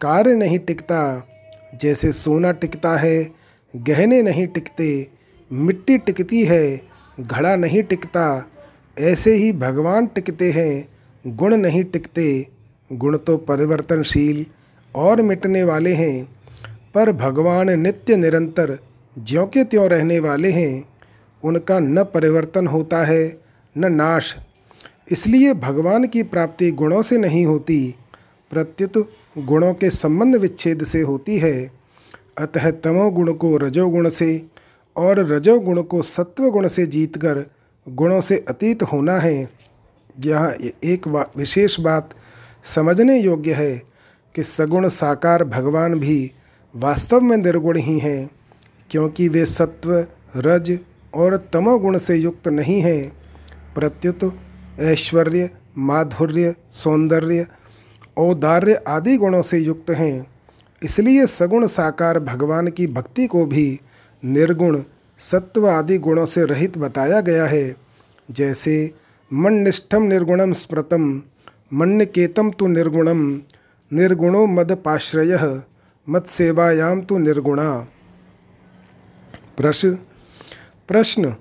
कार्य 0.00 0.34
नहीं 0.34 0.58
टिकता। 0.58 1.26
जैसे 1.80 2.12
सोना 2.12 2.52
टिकता 2.52 2.96
है, 2.96 3.30
गहने 3.76 4.22
नहीं 4.22 4.46
टिकते, 4.46 5.08
मिट्टी 5.52 5.98
टिकती 5.98 6.44
है, 6.44 6.80
घड़ा 7.20 7.56
नहीं 7.56 7.82
टिकता। 7.82 8.46
ऐसे 9.00 9.34
ही 9.34 9.52
भगवान 9.52 10.06
टिकते 10.06 10.50
हैं, 10.50 10.88
गुण 11.36 11.56
नहीं 11.56 11.84
टिकते। 11.84 12.59
गुण 12.90 13.16
तो 13.16 13.36
परिवर्तनशील 13.36 14.44
और 14.94 15.22
मिटने 15.22 15.62
वाले 15.62 15.92
हैं, 15.92 16.24
पर 16.94 17.12
भगवान 17.12 17.70
नित्य 17.80 18.16
निरंतर 18.16 18.78
ज्यों 19.16 19.46
के 19.46 19.64
त्यों 19.64 19.88
रहने 19.88 20.18
वाले 20.18 20.50
हैं, 20.50 20.84
उनका 21.42 21.78
न 21.78 22.02
परिवर्तन 22.04 22.66
होता 22.66 23.04
है, 23.04 23.40
न 23.76 23.92
नाश। 23.92 24.36
इसलिए 25.10 25.54
भगवान 25.54 26.06
की 26.06 26.22
प्राप्ति 26.22 26.70
गुणों 26.70 27.02
से 27.02 27.18
नहीं 27.18 27.44
होती, 27.46 27.94
प्रत्युत 28.50 29.10
गुणों 29.38 29.72
के 29.74 29.90
संबंध 29.90 30.36
विच्छेद 30.36 30.82
से 30.84 31.00
होती 31.00 31.38
है। 31.38 31.70
अतः 32.38 32.70
तमोगुण 32.70 33.32
को 33.32 33.56
रजोगुण 33.56 34.08
से 34.08 34.42
और 34.96 35.18
रजोगुण 35.32 35.82
को 35.82 36.02
सत्वगुण 36.02 36.68
से 36.68 36.86
जीतकर 36.86 37.44
गुणों 37.86 38.20
से 38.20 38.44
अतीत 38.48 38.82
होना 38.82 39.18
है। 39.18 39.48
यहाँ 40.24 40.50
एक 40.84 41.08
विशेष 41.36 41.78
बात 41.80 42.14
समझने 42.64 43.20
योग्य 43.20 43.52
है 43.52 43.82
कि 44.34 44.42
सगुण 44.42 44.88
साकार 44.88 45.44
भगवान 45.44 45.94
भी 45.94 46.32
वास्तव 46.76 47.20
में 47.20 47.36
निर्गुण 47.36 47.76
ही 47.76 47.98
हैं, 47.98 48.30
क्योंकि 48.90 49.28
वे 49.28 49.46
सत्व, 49.46 50.06
रज 50.36 50.78
और 51.14 51.36
तमोगुण 51.52 51.98
से 51.98 52.16
युक्त 52.16 52.48
नहीं 52.48 52.80
हैं। 52.80 53.12
प्रत्युत 53.74 54.38
ऐश्वर्य, 54.80 55.50
माधुर्य, 55.78 56.54
सौंदर्य, 56.70 57.46
औदार्य 58.16 58.82
आदि 58.88 59.16
गुणों 59.16 59.42
से 59.42 59.58
युक्त 59.58 59.90
हैं। 59.90 60.26
इसलिए 60.82 61.26
सगुण 61.26 61.66
साकार 61.66 62.20
भगवान 62.20 62.68
की 62.68 62.86
भक्ति 62.86 63.26
को 63.26 63.46
भी 63.46 63.80
निर्गुण, 64.24 64.82
सत्व 65.18 65.70
आदि 65.70 65.98
गुणों 65.98 66.26
से 66.26 66.44
रहित 66.44 66.78
बताया 66.78 67.20
गया 67.20 67.46
है। 67.46 67.76
जैसे 68.30 68.94
मन 69.32 69.52
निष्ठम 69.52 70.02
निर्गुणम 70.02 70.52
स्मृतम 70.52 71.22
मन्नकेतम 71.72 72.50
तो 72.50 72.66
निर्गुणम, 72.66 73.20
निर्गुणो 73.90 74.46
मदपाश्रय 74.46 75.62
मत 76.08 76.26
सेवायाम 76.26 77.00
तो 77.00 77.18
निर्गुणा। 77.18 77.74
प्रश्न 79.56 79.98
प्रश्न, 80.88 81.34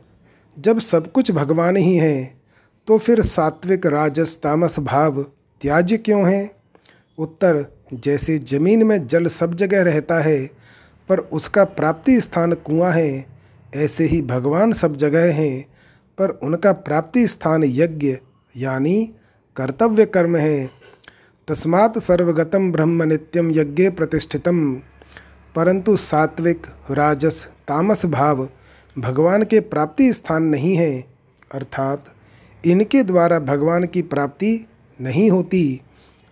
जब 0.58 0.80
सब 0.80 1.12
कुछ 1.12 1.32
भगवान 1.32 1.78
ही 1.78 1.96
हैं 1.96 2.42
तो 2.88 2.98
फिर 2.98 3.22
सात्विक, 3.22 3.86
राजस, 3.86 4.38
तामस, 4.44 4.80
भाव, 4.80 5.22
त्याज्य 5.62 5.98
क्यों 5.98 6.34
हैं? 6.34 6.52
उत्तर, 7.18 7.66
जैसे 7.94 8.38
ज़मीन 8.38 8.84
में 8.84 9.08
जल 9.08 9.28
सब 9.28 9.54
जगह 9.56 9.84
रहता 9.84 10.20
है, 10.20 10.46
पर 11.10 11.20
उसका 11.20 11.64
प्राप्ति 11.64 12.22
स्थान 12.22 12.54
कुआँ 12.54 12.92
है, 12.92 13.26
ऐसे 13.76 14.04
ही 14.04 14.22
भगवान 14.22 14.72
सब 14.72 14.96
जगह 14.96 15.34
हैं, 15.34 15.66
पर 16.18 16.30
उनका 16.30 16.72
प्राप्ति 16.72 17.28
स्थान 17.28 17.64
यज्ञ, 17.64 18.18
यानी 18.58 19.14
कर्तव्य 19.60 20.06
कर्म 20.06 20.36
है। 20.36 20.70
तस्मात् 21.48 21.98
सर्वगतम 21.98 22.72
ब्रह्म 22.72 23.04
नित्यम 23.04 23.52
यज्ञ 23.52 23.90
प्रतिष्ठितम 23.90 24.74
परंतु 25.56 25.98
सात्विक, 25.98 26.68
राजस, 26.92 27.48
तामस 27.68 28.06
भाव 28.06 28.50
भगवान 29.00 29.44
के 29.44 29.60
प्राप्ति 29.60 30.14
स्थान 30.14 30.44
नहीं 30.44 30.76
है। 30.76 31.04
अर्थात 31.52 32.06
इनके 32.66 33.04
द्वारा 33.04 33.40
भगवान 33.40 33.86
की 33.86 34.02
प्राप्ति 34.02 34.68
नहीं 35.02 35.32
होती। 35.32 35.82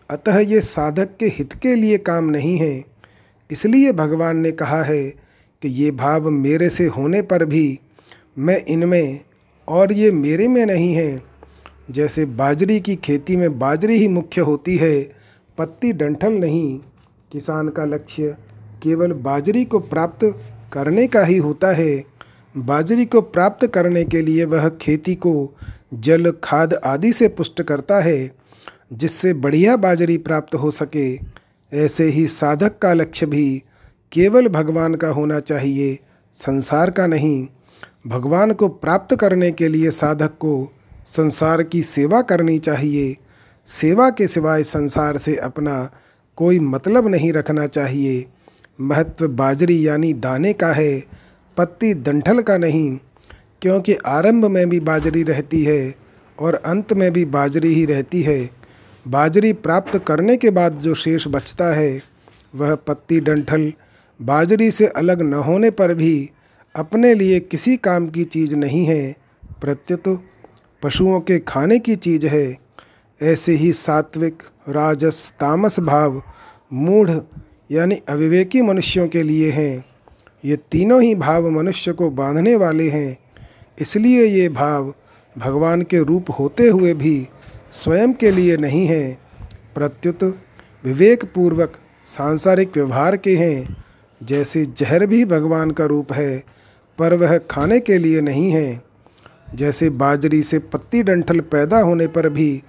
अतः 0.09 0.39
ये 0.39 0.61
साधक 0.61 1.09
के 1.19 1.25
हित 1.25 1.53
के 1.53 1.75
लिए 1.75 1.97
काम 1.97 2.29
नहीं 2.29 2.57
है। 2.57 2.83
इसलिए 3.51 3.91
भगवान 3.91 4.37
ने 4.37 4.51
कहा 4.51 4.83
है 4.83 5.09
कि 5.61 5.67
ये 5.67 5.91
भाव 5.91 6.29
मेरे 6.29 6.69
से 6.69 6.85
होने 6.85 7.21
पर 7.21 7.45
भी 7.45 7.79
मैं 8.37 8.65
इनमें 8.65 9.19
और 9.67 9.93
ये 9.93 10.11
मेरे 10.11 10.47
में 10.47 10.65
नहीं 10.65 10.93
है। 10.93 11.26
जैसे 11.91 12.25
बाजरी 12.25 12.79
की 12.79 12.95
खेती 12.95 13.35
में 13.35 13.59
बाजरी 13.59 13.97
ही 13.97 14.07
मुख्य 14.07 14.41
होती 14.41 14.77
है, 14.77 15.09
पत्ती 15.57 15.93
डंठल 15.93 16.33
नहीं। 16.33 16.79
किसान 17.31 17.69
का 17.69 17.85
लक्ष्य 17.85 18.37
केवल 18.83 19.11
बाजरी 19.11 19.65
को 19.65 19.79
प्राप्त 19.79 20.39
करने 20.73 21.07
का 21.07 21.23
ही 21.23 21.37
होता 21.37 21.71
है। 21.71 22.03
बाजरी 22.57 23.05
को 23.05 23.21
प्राप्त 23.21 23.67
करने 23.67 24.03
के 24.03 24.21
लिए 24.21 24.45
वह 24.45 24.69
खेती 24.69 25.15
को 25.15 25.55
जल, 25.93 26.33
खाद 26.43 26.73
आदि 26.73 27.13
से 27.13 27.27
पुष्ट 27.27 27.61
करता 27.61 27.99
है, 27.99 28.31
जिससे 28.93 29.33
बढ़िया 29.33 29.77
बाजरी 29.77 30.17
प्राप्त 30.17 30.55
हो 30.55 30.71
सके। 30.71 31.15
ऐसे 31.73 32.03
ही 32.03 32.27
साधक 32.27 32.77
का 32.77 32.93
लक्ष्य 32.93 33.25
भी 33.25 33.63
केवल 34.11 34.47
भगवान 34.47 34.95
का 34.95 35.07
होना 35.07 35.39
चाहिए, 35.39 35.99
संसार 36.33 36.91
का 36.91 37.07
नहीं। 37.07 37.47
भगवान 38.07 38.53
को 38.53 38.67
प्राप्त 38.67 39.15
करने 39.15 39.51
के 39.51 39.67
लिए 39.67 39.91
साधक 39.91 40.31
को 40.39 40.73
संसार 41.07 41.63
की 41.63 41.83
सेवा 41.83 42.21
करनी 42.21 42.59
चाहिए। 42.59 43.15
सेवा 43.67 44.09
के 44.09 44.27
सिवाय 44.27 44.63
संसार 44.63 45.17
से 45.17 45.35
अपना 45.35 45.91
कोई 46.37 46.59
मतलब 46.59 47.07
नहीं 47.07 47.31
रखना 47.33 47.65
चाहिए। 47.67 48.25
महत्व 48.81 49.27
बाजरी 49.27 49.87
यानी 49.87 50.13
दाने 50.13 50.53
का 50.53 50.71
है, 50.73 51.03
पत्ती 51.57 51.93
दंठल 51.93 52.41
का 52.41 52.57
नहीं, 52.57 52.97
क्योंकि 53.61 53.93
आरंभ 53.93 54.45
में 54.45 54.69
भी 54.69 54.79
बाजरी 54.79 55.23
रहती 55.23 55.63
है 55.63 55.93
और 56.39 56.55
अंत 56.55 56.93
में 56.93 57.11
भी 57.13 57.25
बाजरी 57.25 57.73
ही 57.73 57.85
रहती 57.85 58.21
है। 58.21 58.49
बाजरी 59.07 59.53
प्राप्त 59.53 59.97
करने 60.07 60.37
के 60.37 60.49
बाद 60.49 60.73
जो 60.73 60.93
शेष 60.95 61.27
बचता 61.27 61.73
है, 61.75 62.01
वह 62.55 62.75
पत्ती 62.75 63.19
डंठल 63.19 63.71
बाजरी 64.21 64.71
से 64.71 64.87
अलग 64.87 65.21
न 65.21 65.33
होने 65.33 65.71
पर 65.71 65.93
भी 65.93 66.29
अपने 66.75 67.13
लिए 67.13 67.39
किसी 67.39 67.77
काम 67.77 68.07
की 68.07 68.23
चीज़ 68.23 68.55
नहीं 68.55 68.85
है, 68.85 69.15
प्रत्युत 69.61 70.23
पशुओं 70.83 71.19
के 71.19 71.39
खाने 71.39 71.79
की 71.79 71.95
चीज़ 71.95 72.27
है। 72.27 72.57
ऐसे 73.21 73.51
ही 73.51 73.73
सात्विक, 73.73 74.43
राजस, 74.69 75.33
तामस 75.39 75.79
भाव, 75.79 76.23
मूढ़ 76.73 77.11
यानी 77.71 78.01
अविवेकी 78.09 78.61
मनुष्यों 78.61 79.07
के 79.07 79.23
लिए 79.23 79.51
हैं। 79.51 79.85
ये 80.45 80.55
तीनों 80.55 81.01
ही 81.01 81.15
भाव 81.15 81.49
मनुष्य 81.49 81.91
को 81.91 82.09
बांधने 82.09 82.55
वाले 82.55 82.89
हैं। 82.89 83.17
इसलिए 83.79 84.25
ये 84.25 84.49
भाव 84.49 84.95
भगवान 85.37 85.81
के 85.81 85.99
रूप 85.99 86.25
होते 86.39 86.67
हुए 86.67 86.93
भी 86.93 87.27
स्वयं 87.71 88.13
के 88.13 88.31
लिए 88.31 88.57
नहीं 88.57 88.87
हैं। 88.87 89.17
प्रत्युत 89.75 90.23
विवेकपूर्वक 90.85 91.73
सांसारिक 92.07 92.71
व्यवहार 92.75 93.17
के 93.17 93.35
हैं। 93.35 93.77
जैसे 94.23 94.65
जहर 94.65 95.05
भी 95.05 95.25
भगवान 95.25 95.71
का 95.71 95.85
रूप 95.85 96.13
है, 96.13 96.43
पर 96.97 97.13
वह 97.13 97.37
खाने 97.37 97.79
के 97.79 97.97
लिए 97.97 98.21
नहीं 98.21 98.51
है। 98.51 98.86
जैसे 99.55 99.89
बाजरी 99.89 100.41
से 100.43 100.59
पत्ती 100.59 101.03
डंठल 101.03 101.39
पैदा 101.39 101.79
होने 101.79 102.07
पर 102.07 102.29
भी 102.29 102.63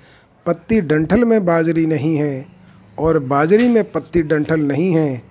पत्ती 0.46 0.80
डंठल 0.80 1.24
में 1.24 1.44
बाजरी 1.46 1.86
नहीं 1.86 2.16
है 2.16 2.46
और 2.98 3.18
बाजरी 3.18 3.68
में 3.68 3.90
पत्ती 3.92 4.22
डंठल 4.22 4.60
नहीं 4.60 4.92
है, 4.94 5.22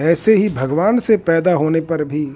ऐसे 0.00 0.34
ही 0.34 0.48
भगवान 0.50 0.98
से 0.98 1.16
पैदा 1.16 1.52
होने 1.52 1.80
पर 1.80 2.04
भी 2.04 2.26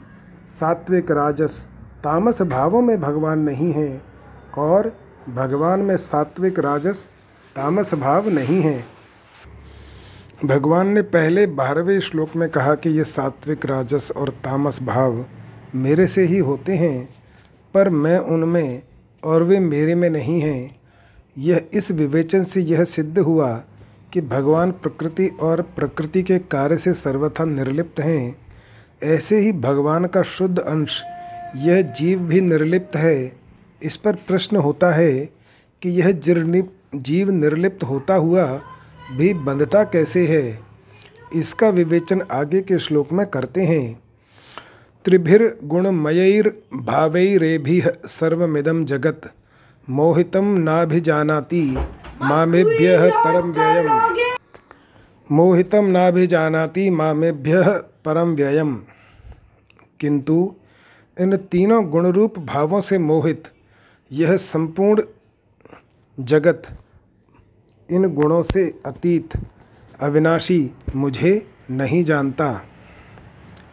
सात्विक 0.49 1.11
राजस 1.11 1.59
तामस 2.05 2.43
भावों 2.43 2.83
में 2.83 3.01
भगवान 3.01 3.39
नहीं 3.39 3.73
है 3.73 4.03
और 4.59 4.93
भगवान 5.29 5.81
में 5.81 5.97
सात्विक 5.97 6.59
राजस 6.59 7.05
तामस 7.57 7.95
भाव 7.95 8.29
नहीं 8.29 8.61
है। 8.63 8.85
भगवान 10.45 10.89
ने 10.89 11.03
पहले 11.03 11.47
बारहवें 11.47 11.99
श्लोक 12.01 12.37
में 12.37 12.49
कहा 12.49 12.75
कि 12.75 12.91
ये 12.91 13.05
सात्विक 13.05 13.67
राजस 13.67 14.11
और 14.17 14.31
तामस 14.45 14.83
भाव 14.83 15.25
मेरे 15.75 16.07
से 16.07 16.25
ही 16.25 16.39
होते 16.39 16.77
हैं। 16.77 17.09
पर 17.75 17.89
मैं 17.89 18.19
उनमें 18.19 18.83
और 19.25 19.43
वे 19.43 19.59
मेरे 19.61 19.95
में 19.95 20.09
नहीं 20.11 20.41
हैं। 20.41 20.79
यह 21.39 21.63
इस 21.73 21.91
विवेचन 21.91 22.43
से 22.43 22.61
यह 22.61 22.85
सिद्ध 22.85 23.19
हुआ 23.19 23.53
कि 24.13 24.21
भगवान 24.21 24.71
प्रकृति 24.71 25.27
और 25.41 25.63
प्रकृति 25.63 26.23
के 26.23 26.39
कार्य 26.39 26.77
से 26.77 26.93
सर्वथा 26.93 27.45
निर्लिप्त 27.45 28.01
हैं। 28.01 28.37
ऐसे 29.03 29.39
ही 29.41 29.53
भगवान 29.53 30.05
का 30.05 30.23
शुद्ध 30.23 30.59
अंश, 30.59 31.03
यह 31.57 31.81
जीव 31.83 32.19
भी 32.19 32.41
निर्लिप्त 32.41 32.97
है। 32.97 33.33
इस 33.83 33.97
पर 33.97 34.15
प्रश्न 34.17 34.57
होता 34.57 34.91
है 34.91 35.13
कि 35.83 35.91
यह 35.91 36.11
जीव 36.11 37.31
निर्लिप्त 37.31 37.85
होता 37.85 38.15
हुआ 38.15 38.45
भी 39.17 39.33
बंधता 39.35 39.83
कैसे 39.85 40.27
है? 40.27 40.59
इसका 41.35 41.69
विवेचन 41.69 42.23
आगे 42.33 42.61
के 42.61 42.79
श्लोक 42.79 43.13
में 43.13 43.27
करते 43.27 43.61
हैं। 43.61 44.01
त्रिभिर्गुणमयैर्भावैरेभिः 45.09 48.07
सर्वमिदं 48.07 48.85
जगत्। 48.85 49.27
मोहितं 49.91 50.59
नाभिजानाति 50.59 51.79
मामेभ्यः 52.23 53.11
परम 53.11 53.53
व्ययम। 53.53 54.17
मोहितं 55.33 55.83
नाभिजानाति 55.83 56.91
मामेभ्यः 56.91 57.83
परम 58.05 58.35
व्ययम। 58.35 58.83
किंतु 60.01 60.55
इन 61.21 61.37
तीनों 61.37 61.91
गुणरूप 61.91 62.39
भावों 62.39 62.81
से 62.81 62.99
मोहित 62.99 63.43
यह 64.13 64.37
संपूर्ण 64.37 65.03
जगत 66.25 66.63
इन 67.91 68.15
गुणों 68.15 68.43
से 68.43 68.81
अतीत 68.87 69.29
अविनाशी 70.01 70.71
मुझे 70.97 71.47
नहीं 71.71 72.05
जानता। 72.05 72.63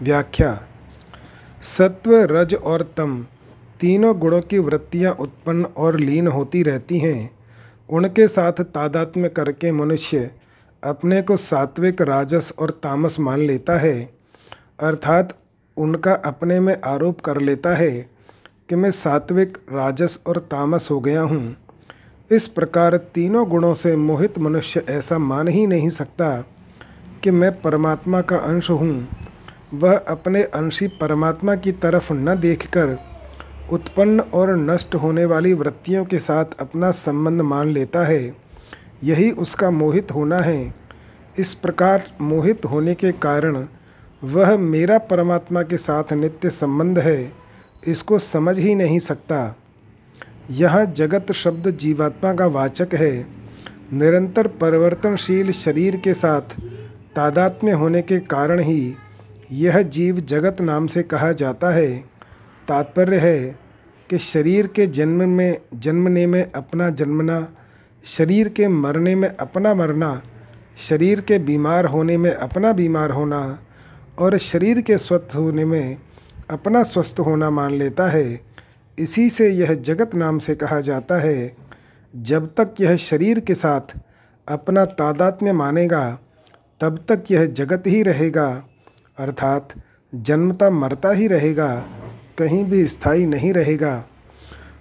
व्याख्या 0.01 0.67
सत्व, 1.65 2.11
रज 2.15 2.53
और 2.55 2.81
तम 2.97 3.25
तीनों 3.79 4.19
गुणों 4.19 4.41
की 4.41 4.59
वृत्तियाँ 4.59 5.13
उत्पन्न 5.13 5.65
और 5.65 5.99
लीन 5.99 6.27
होती 6.27 6.63
रहती 6.63 6.99
हैं। 6.99 7.31
उनके 7.89 8.27
साथ 8.27 8.51
तादात्म्य 8.51 9.29
करके 9.29 9.71
मनुष्य 9.71 10.31
अपने 10.83 11.21
को 11.21 11.37
सात्विक, 11.37 12.01
राजस 12.01 12.53
और 12.59 12.69
तामस 12.69 13.19
मान 13.19 13.41
लेता 13.41 13.77
है। 13.77 14.09
अर्थात 14.79 15.37
उनका 15.77 16.13
अपने 16.13 16.59
में 16.59 16.81
आरोप 16.85 17.21
कर 17.21 17.41
लेता 17.41 17.75
है 17.75 17.91
कि 18.69 18.75
मैं 18.75 18.91
सात्विक, 18.91 19.57
राजस 19.71 20.23
और 20.27 20.37
तामस 20.37 20.87
हो 20.91 20.99
गया 20.99 21.21
हूँ। 21.21 21.55
इस 22.31 22.47
प्रकार 22.47 22.97
तीनों 22.97 23.49
गुणों 23.49 23.73
से 23.73 23.95
मोहित 23.95 24.39
मनुष्य 24.39 24.85
ऐसा 24.89 25.17
मान 25.17 25.47
ही 25.47 25.67
नहीं 25.67 25.89
सकता 25.89 26.45
कि 27.23 27.31
मैं 27.31 27.61
परमात्मा 27.61 28.21
का 28.21 28.37
अंश 28.37 28.69
हूँ। 28.69 29.24
वह 29.75 29.97
अपने 29.97 30.43
अंशी 30.43 30.87
परमात्मा 30.87 31.55
की 31.55 31.71
तरफ़ 31.71 32.11
न 32.13 32.35
देखकर 32.39 32.97
उत्पन्न 33.71 34.19
और 34.19 34.55
नष्ट 34.55 34.95
होने 34.95 35.25
वाली 35.25 35.53
वृत्तियों 35.53 36.05
के 36.05 36.19
साथ 36.19 36.45
अपना 36.59 36.91
संबंध 36.91 37.41
मान 37.41 37.69
लेता 37.69 38.05
है। 38.05 38.35
यही 39.03 39.29
उसका 39.31 39.69
मोहित 39.71 40.11
होना 40.11 40.39
है। 40.39 40.73
इस 41.39 41.53
प्रकार 41.53 42.03
मोहित 42.21 42.65
होने 42.65 42.93
के 42.93 43.11
कारण 43.11 43.65
वह 44.23 44.57
मेरा 44.57 44.97
परमात्मा 44.97 45.61
के 45.61 45.77
साथ 45.77 46.13
नित्य 46.13 46.49
संबंध 46.49 46.99
है, 46.99 47.31
इसको 47.87 48.19
समझ 48.19 48.57
ही 48.59 48.75
नहीं 48.75 48.99
सकता। 48.99 49.55
यह 50.51 50.83
जगत 50.83 51.31
शब्द 51.31 51.69
जीवात्मा 51.69 52.33
का 52.33 52.45
वाचक 52.45 52.93
है। 52.93 53.27
निरंतर 53.93 54.47
परिवर्तनशील 54.47 55.51
शरीर 55.51 55.97
के 55.97 56.13
साथ 56.13 56.55
तादात्म्य 57.15 57.71
होने 57.71 58.01
के 58.01 58.19
कारण 58.19 58.59
ही 58.59 58.95
यह 59.51 59.81
जीव 59.81 60.19
जगत 60.19 60.61
नाम 60.61 60.87
से 60.87 61.03
कहा 61.03 61.31
जाता 61.31 61.69
है। 61.69 61.97
तात्पर्य 62.67 63.17
है 63.17 63.59
कि 64.09 64.17
शरीर 64.17 64.67
के 64.67 64.87
जन्म 64.87 65.29
में, 65.29 65.61
जन्मने 65.75 66.27
में 66.27 66.51
अपना 66.51 66.89
जन्मना, 66.89 67.53
शरीर 68.03 68.49
के 68.49 68.67
मरने 68.67 69.15
में 69.15 69.29
अपना 69.29 69.73
मरना, 69.73 70.21
शरीर 70.77 71.21
के 71.21 71.39
बीमार 71.39 71.85
होने 71.85 72.17
में 72.17 72.31
अपना 72.31 72.71
बीमार 72.71 73.11
होना 73.11 73.59
और 74.19 74.37
शरीर 74.37 74.81
के 74.81 74.97
स्वस्थ 74.97 75.35
होने 75.35 75.65
में 75.65 75.97
अपना 76.49 76.83
स्वस्थ 76.83 77.15
होना 77.19 77.49
मान 77.49 77.71
लेता 77.71 78.07
है। 78.07 78.41
इसी 78.99 79.29
से 79.29 79.49
यह 79.49 79.73
जगत 79.73 80.15
नाम 80.15 80.39
से 80.39 80.55
कहा 80.55 80.79
जाता 80.79 81.15
है। 81.15 81.55
जब 82.15 82.45
तक 82.47 82.73
यह 82.79 82.95
शरीर 82.95 83.39
के 83.39 83.55
साथ 83.55 83.99
अपना 84.47 84.85
तादात्म्य 84.85 85.53
मानेगा, 85.53 86.19
तब 86.81 87.05
तक 87.09 87.23
यह 87.31 87.45
जगत 87.45 87.83
ही 87.87 88.03
रहेगा। 88.03 88.63
अर्थात 89.17 89.73
जन्मता 90.13 90.69
मरता 90.69 91.11
ही 91.11 91.27
रहेगा, 91.27 91.85
कहीं 92.37 92.63
भी 92.65 92.85
स्थायी 92.85 93.25
नहीं 93.25 93.53
रहेगा। 93.53 94.05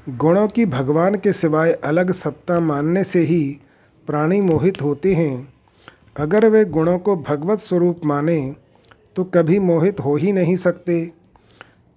गुणों 0.08 0.48
की 0.48 0.66
भगवान 0.66 1.14
के 1.14 1.32
सिवाय 1.32 1.72
अलग 1.72 2.12
सत्ता 2.12 2.60
मानने 2.60 3.04
से 3.04 3.18
ही 3.18 3.60
प्राणी 4.08 4.40
मोहित 4.40 4.82
होते 4.82 5.14
हैं। 5.14 5.54
अगर 6.16 6.48
वे 6.48 6.64
गुणों 6.64 6.98
को 6.98 7.16
भगवत 7.16 7.58
स्वरूप 7.58 8.00
माने 8.04 8.54
तो 9.16 9.24
कभी 9.24 9.58
मोहित 9.58 10.00
हो 10.00 10.16
ही 10.16 10.32
नहीं 10.32 10.56
सकते। 10.56 11.04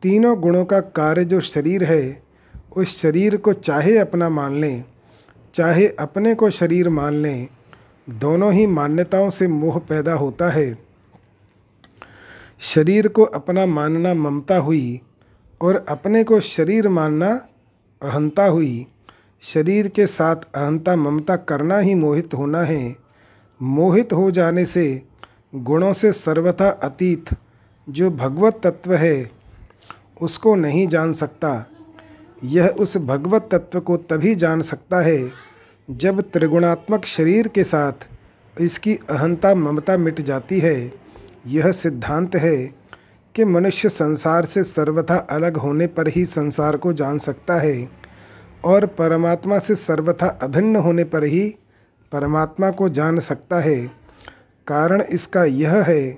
तीनों 0.04 0.40
गुणों 0.42 0.66
का 0.66 0.80
कार्य 0.80 1.26
जो 1.26 1.40
शरीर 1.40 1.84
है, 1.84 2.24
उस 2.78 3.02
शरीर 3.02 3.38
को 3.38 3.54
चाहे 3.54 3.98
अपना 3.98 4.30
मान 4.30 4.56
लें, 4.56 4.84
चाहे 5.54 5.88
अपने 5.88 6.34
को 6.36 6.50
शरीर 6.50 6.90
मान 6.90 7.14
लें, 7.14 7.48
दोनों 8.10 8.54
ही 8.54 8.68
मान्यताओं 8.68 9.30
से 9.30 9.48
मोह 9.48 9.80
पैदा 9.80 10.14
होता 10.14 10.50
है। 10.50 10.87
शरीर 12.60 13.08
को 13.08 13.24
अपना 13.24 13.66
मानना 13.66 14.14
ममता 14.14 14.58
हुई 14.58 15.02
और 15.62 15.86
अपने 15.90 16.24
को 16.24 16.40
शरीर 16.40 16.90
मानना 16.90 17.30
अहंता 18.02 18.46
हुई। 18.46 18.88
शरीर 19.42 19.88
के 19.88 20.08
साथ 20.08 20.36
अहंता 20.36 20.96
ममता 20.96 21.36
करना 21.36 21.78
ही 21.78 21.96
मोहित 21.96 22.34
होना 22.34 22.62
है। 22.62 22.96
मोहित 23.62 24.14
हो 24.14 24.32
जाने 24.32 24.66
से 24.66 25.04
गुणों 25.56 25.94
से 25.94 26.12
सर्वथा 26.12 26.70
अतीत 26.70 27.26
जो 27.90 28.12
भगवत 28.12 28.60
तत्व 28.64 28.94
है, 28.94 29.32
उसको 30.22 30.56
नहीं 30.56 30.88
जान 30.88 31.14
सकता। 31.14 31.66
यह 32.44 32.68
उस 32.68 32.98
भगवत 32.98 33.50
तत्व 33.52 33.80
को 33.80 33.98
तभी 33.98 34.36
जान 34.36 34.62
सकता 34.62 35.02
है 35.02 35.32
जब 35.90 36.22
त्रिगुणात्मक 36.22 37.06
शरीर 37.06 37.48
के 37.48 37.64
साथ 37.64 38.08
इसकी 38.62 38.96
अहंता 38.96 39.56
ममता 39.56 39.98
मिट 39.98 40.22
जाती 40.22 40.60
है। 40.60 41.07
यह 41.48 41.72
सिद्धांत 41.72 42.36
है 42.36 42.58
कि 43.36 43.46
मनुष्य 43.46 43.90
संसार 43.90 44.46
से 44.46 44.64
सर्वथा 44.64 45.16
अलग 45.16 45.58
होने 45.58 45.88
पर 45.88 46.08
ही 46.08 46.26
संसार 46.26 46.78
को 46.78 46.94
जान 46.94 47.18
सकता 47.18 47.56
है 47.56 47.90
और 48.66 48.86
परमात्मा 48.86 49.60
से 49.60 49.76
सर्वथा 49.76 50.28
अभिन्न 50.28 50.76
होने 50.76 51.04
पर 51.04 51.24
ही 51.24 51.56
परमात्मा 52.12 52.70
को 52.72 52.90
जान 52.90 53.20
सकता 53.20 53.60
है। 53.60 53.88
कारण 54.68 55.02
इसका 55.02 55.44
यह 55.44 55.76
है 55.84 56.10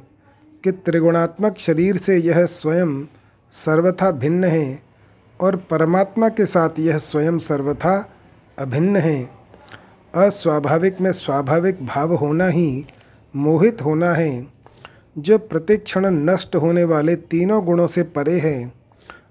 कि 0.63 0.71
त्रिगुणात्मक 0.71 1.55
शरीर 1.57 1.97
से 1.97 2.17
यह 2.17 2.45
स्वयं 2.45 3.05
सर्वथा 3.51 4.11
भिन्न 4.11 4.43
है 4.43 4.80
और 5.41 5.55
परमात्मा 5.55 6.30
के 6.30 6.45
साथ 6.45 6.80
यह 6.80 6.97
स्वयं 6.97 7.38
सर्वथा 7.38 8.09
अभिन्न 8.59 8.97
है। 8.97 9.30
अस्वाभाविक 10.15 11.01
में 11.01 11.11
स्वाभाविक 11.11 11.86
भाव 11.86 12.13
होना 12.13 12.47
ही 12.47 12.86
मोहित 13.36 13.82
होना 13.82 14.13
है। 14.13 14.59
जो 15.18 15.38
प्रतिक्षण 15.38 16.05
नष्ट 16.05 16.55
होने 16.55 16.84
वाले 16.84 17.16
तीनों 17.16 17.66
गुणों 17.66 17.88
से 17.88 18.03
परे 18.03 18.39
है, 18.39 18.74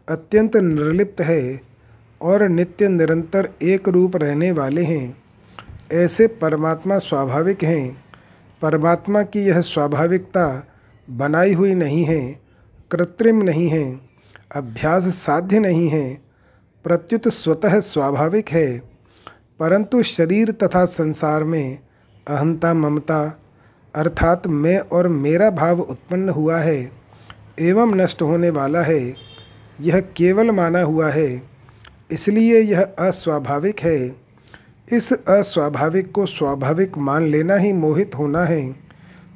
अत्यंत 0.08 0.56
निर्लिप्त 0.56 1.20
है 1.20 1.60
और 2.22 2.48
नित्य 2.48 2.88
निरंतर 2.88 3.48
एक 3.62 3.88
रूप 3.88 4.16
रहने 4.16 4.50
वाले 4.50 4.82
हैं। 4.82 5.22
ऐसे 5.92 6.26
परमात्मा 6.26 6.98
स्वाभाविक 6.98 7.62
हैं। 7.64 8.04
परमात्मा 8.62 9.22
की 9.22 9.40
यह 9.40 9.60
स्वाभाविकता 9.60 10.66
बनाई 11.10 11.52
हुई 11.52 11.74
नहीं 11.74 12.04
है, 12.04 12.40
कृत्रिम 12.90 13.42
नहीं 13.42 13.68
है, 13.68 14.00
अभ्यास 14.56 15.02
साध्य 15.02 15.58
नहीं 15.58 15.88
है, 15.88 16.18
प्रत्युत 16.84 17.28
स्वतः 17.28 17.80
स्वाभाविक 17.80 18.48
है। 18.48 18.78
परंतु 19.60 20.02
शरीर 20.02 20.50
तथा 20.50 20.84
संसार 20.84 21.44
में 21.44 21.78
अहंता 22.28 22.74
ममता 22.74 23.40
अर्थात 23.94 24.46
मैं 24.46 24.78
और 24.78 25.08
मेरा 25.08 25.50
भाव 25.50 25.80
उत्पन्न 25.80 26.28
हुआ 26.28 26.58
है, 26.58 26.92
एवं 27.60 27.94
नष्ट 27.94 28.22
होने 28.22 28.50
वाला 28.50 28.82
है, 28.82 29.14
यह 29.80 30.00
केवल 30.00 30.50
माना 30.50 30.80
हुआ 30.80 31.08
है। 31.08 31.42
इसलिए 32.10 32.60
यह 32.60 32.82
अस्वाभाविक 32.98 33.80
है। 33.80 34.16
इस 34.92 35.12
अस्वाभाविक 35.12 36.12
को 36.12 36.26
स्वाभाविक 36.26 36.98
मान 36.98 37.22
लेना 37.22 37.56
ही 37.56 37.72
मोहित 37.72 38.14
होना 38.14 38.44
है, 38.44 38.76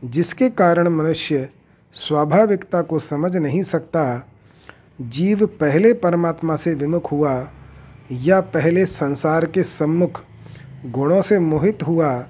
जिसके 0.04 0.50
कारण 0.50 0.88
मनुष्य 0.88 1.48
स्वाभाविकता 1.92 2.82
को 2.82 2.98
समझ 2.98 3.36
नहीं 3.36 3.62
सकता। 3.62 4.28
जीव 5.00 5.46
पहले 5.46 5.92
परमात्मा 5.92 6.56
से 6.56 6.74
विमुख 6.74 7.12
हुआ, 7.12 7.50
या 8.12 8.40
पहले 8.40 8.86
संसार 8.86 9.46
के 9.46 9.62
सम्मुख 9.62 10.20
गुणों 10.86 11.22
से 11.22 11.38
मोहित 11.38 11.82
हुआ 11.82 12.28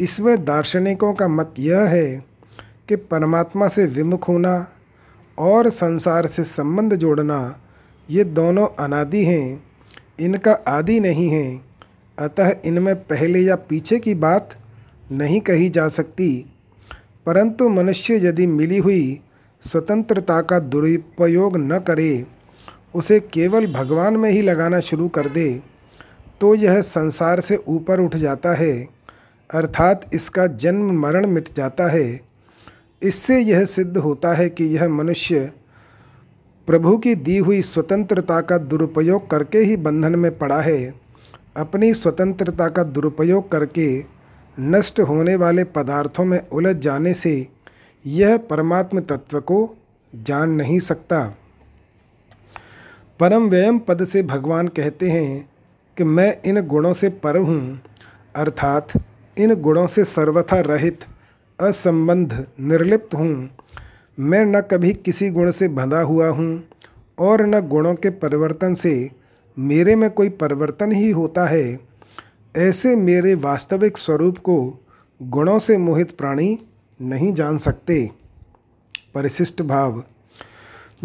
इसमें 0.00 0.44
दार्शनिकों 0.44 1.12
का 1.14 1.28
मत 1.28 1.54
यह 1.58 1.80
है 1.80 2.24
कि 2.88 2.96
परमात्मा 2.96 3.68
से 3.68 3.86
विमुख 3.86 4.28
होना 4.28 4.68
और 5.38 5.68
संसार 5.68 6.26
से 6.26 6.44
संबंध 6.44 6.94
जोड़ना, 6.94 7.60
ये 8.10 8.24
दोनों 8.24 8.66
अनादि 8.84 9.24
हैं। 9.24 9.62
इनका 10.20 10.52
आदि 10.52 11.00
नहीं 11.00 11.28
है। 11.28 11.60
अतः 12.18 12.52
इनमें 12.64 12.94
पहले 12.94 13.40
या 13.40 13.56
पीछे 13.56 13.98
की 13.98 14.14
बात 14.14 14.54
नहीं 15.12 15.40
कही 15.40 15.68
जा 15.68 15.88
सकती। 15.88 16.52
परंतु 17.26 17.68
मनुष्य 17.68 18.26
यदि 18.26 18.46
मिली 18.46 18.78
हुई 18.78 19.20
स्वतंत्रता 19.62 20.40
का 20.40 20.58
दुरुपयोग 20.58 21.56
न 21.56 21.78
करे, 21.78 22.26
उसे 22.94 23.20
केवल 23.20 23.66
भगवान 23.66 24.16
में 24.16 24.30
ही 24.30 24.42
लगाना 24.42 24.80
शुरू 24.80 25.08
कर 25.08 25.28
दे 25.28 25.62
तो 26.40 26.54
यह 26.54 26.80
संसार 26.80 27.40
से 27.40 27.56
ऊपर 27.68 28.00
उठ 28.00 28.16
जाता 28.16 28.54
है। 28.54 28.95
अर्थात 29.50 30.10
इसका 30.14 30.46
जन्म 30.46 30.90
मरण 31.00 31.26
मिट 31.26 31.48
जाता 31.56 31.86
है। 31.86 32.20
इससे 33.02 33.38
यह 33.38 33.64
सिद्ध 33.64 33.96
होता 33.96 34.32
है 34.34 34.48
कि 34.48 34.64
यह 34.64 34.88
मनुष्य 34.88 35.52
प्रभु 36.68 36.96
की 36.98 37.14
दी 37.14 37.36
हुई 37.38 37.60
स्वतंत्रता 37.62 38.40
का 38.40 38.58
दुरुपयोग 38.58 39.30
करके 39.30 39.58
ही 39.58 39.76
बंधन 39.76 40.18
में 40.18 40.38
पड़ा 40.38 40.60
है। 40.60 40.94
अपनी 41.56 41.92
स्वतंत्रता 41.94 42.68
का 42.68 42.82
दुरुपयोग 42.82 43.50
करके 43.50 43.88
नष्ट 44.60 45.00
होने 45.00 45.36
वाले 45.36 45.64
पदार्थों 45.64 46.24
में 46.24 46.38
उलझ 46.48 46.76
जाने 46.76 47.14
से 47.14 47.46
यह 48.04 48.36
परमात्म 48.50 49.00
तत्व 49.00 49.40
को 49.40 49.58
जान 50.12 50.50
नहीं 50.50 50.78
सकता। 50.80 51.24
परम 53.20 53.48
व्ययम 53.48 53.78
पद 53.78 54.04
से 54.04 54.22
भगवान 54.22 54.68
कहते 54.68 55.10
हैं 55.10 55.48
कि 55.96 56.04
मैं 56.04 56.36
इन 56.42 56.60
गुणों 56.66 56.92
से 56.92 57.08
पर 57.08 57.36
हूँ। 57.36 57.80
अर्थात 58.36 58.92
इन 59.38 59.54
गुणों 59.54 59.86
से 59.86 60.04
सर्वथा 60.04 60.60
रहित, 60.60 61.00
असंबंध, 61.58 62.46
निर्लिप्त 62.60 63.14
हूँ। 63.14 63.50
मैं 64.18 64.44
न 64.44 64.60
कभी 64.60 64.92
किसी 64.92 65.30
गुण 65.30 65.50
से 65.50 65.68
बंधा 65.68 66.00
हुआ 66.00 66.28
हूँ, 66.28 66.64
और 67.18 67.46
न 67.46 67.60
गुणों 67.60 67.94
के 67.94 68.10
परिवर्तन 68.10 68.74
से 68.74 69.10
मेरे 69.58 69.96
में 69.96 70.10
कोई 70.10 70.28
परिवर्तन 70.28 70.92
ही 70.92 71.10
होता 71.10 71.46
है। 71.46 71.78
ऐसे 72.56 72.96
मेरे 72.96 73.34
वास्तविक 73.34 73.98
स्वरूप 73.98 74.38
को 74.38 74.84
गुणों 75.22 75.58
से 75.58 75.78
मोहित 75.78 76.10
प्राणी 76.10 76.58
नहीं 77.00 77.32
जान 77.32 77.58
सकते। 77.58 78.10
परिशिष्ट 79.14 79.62
भाव, 79.62 80.02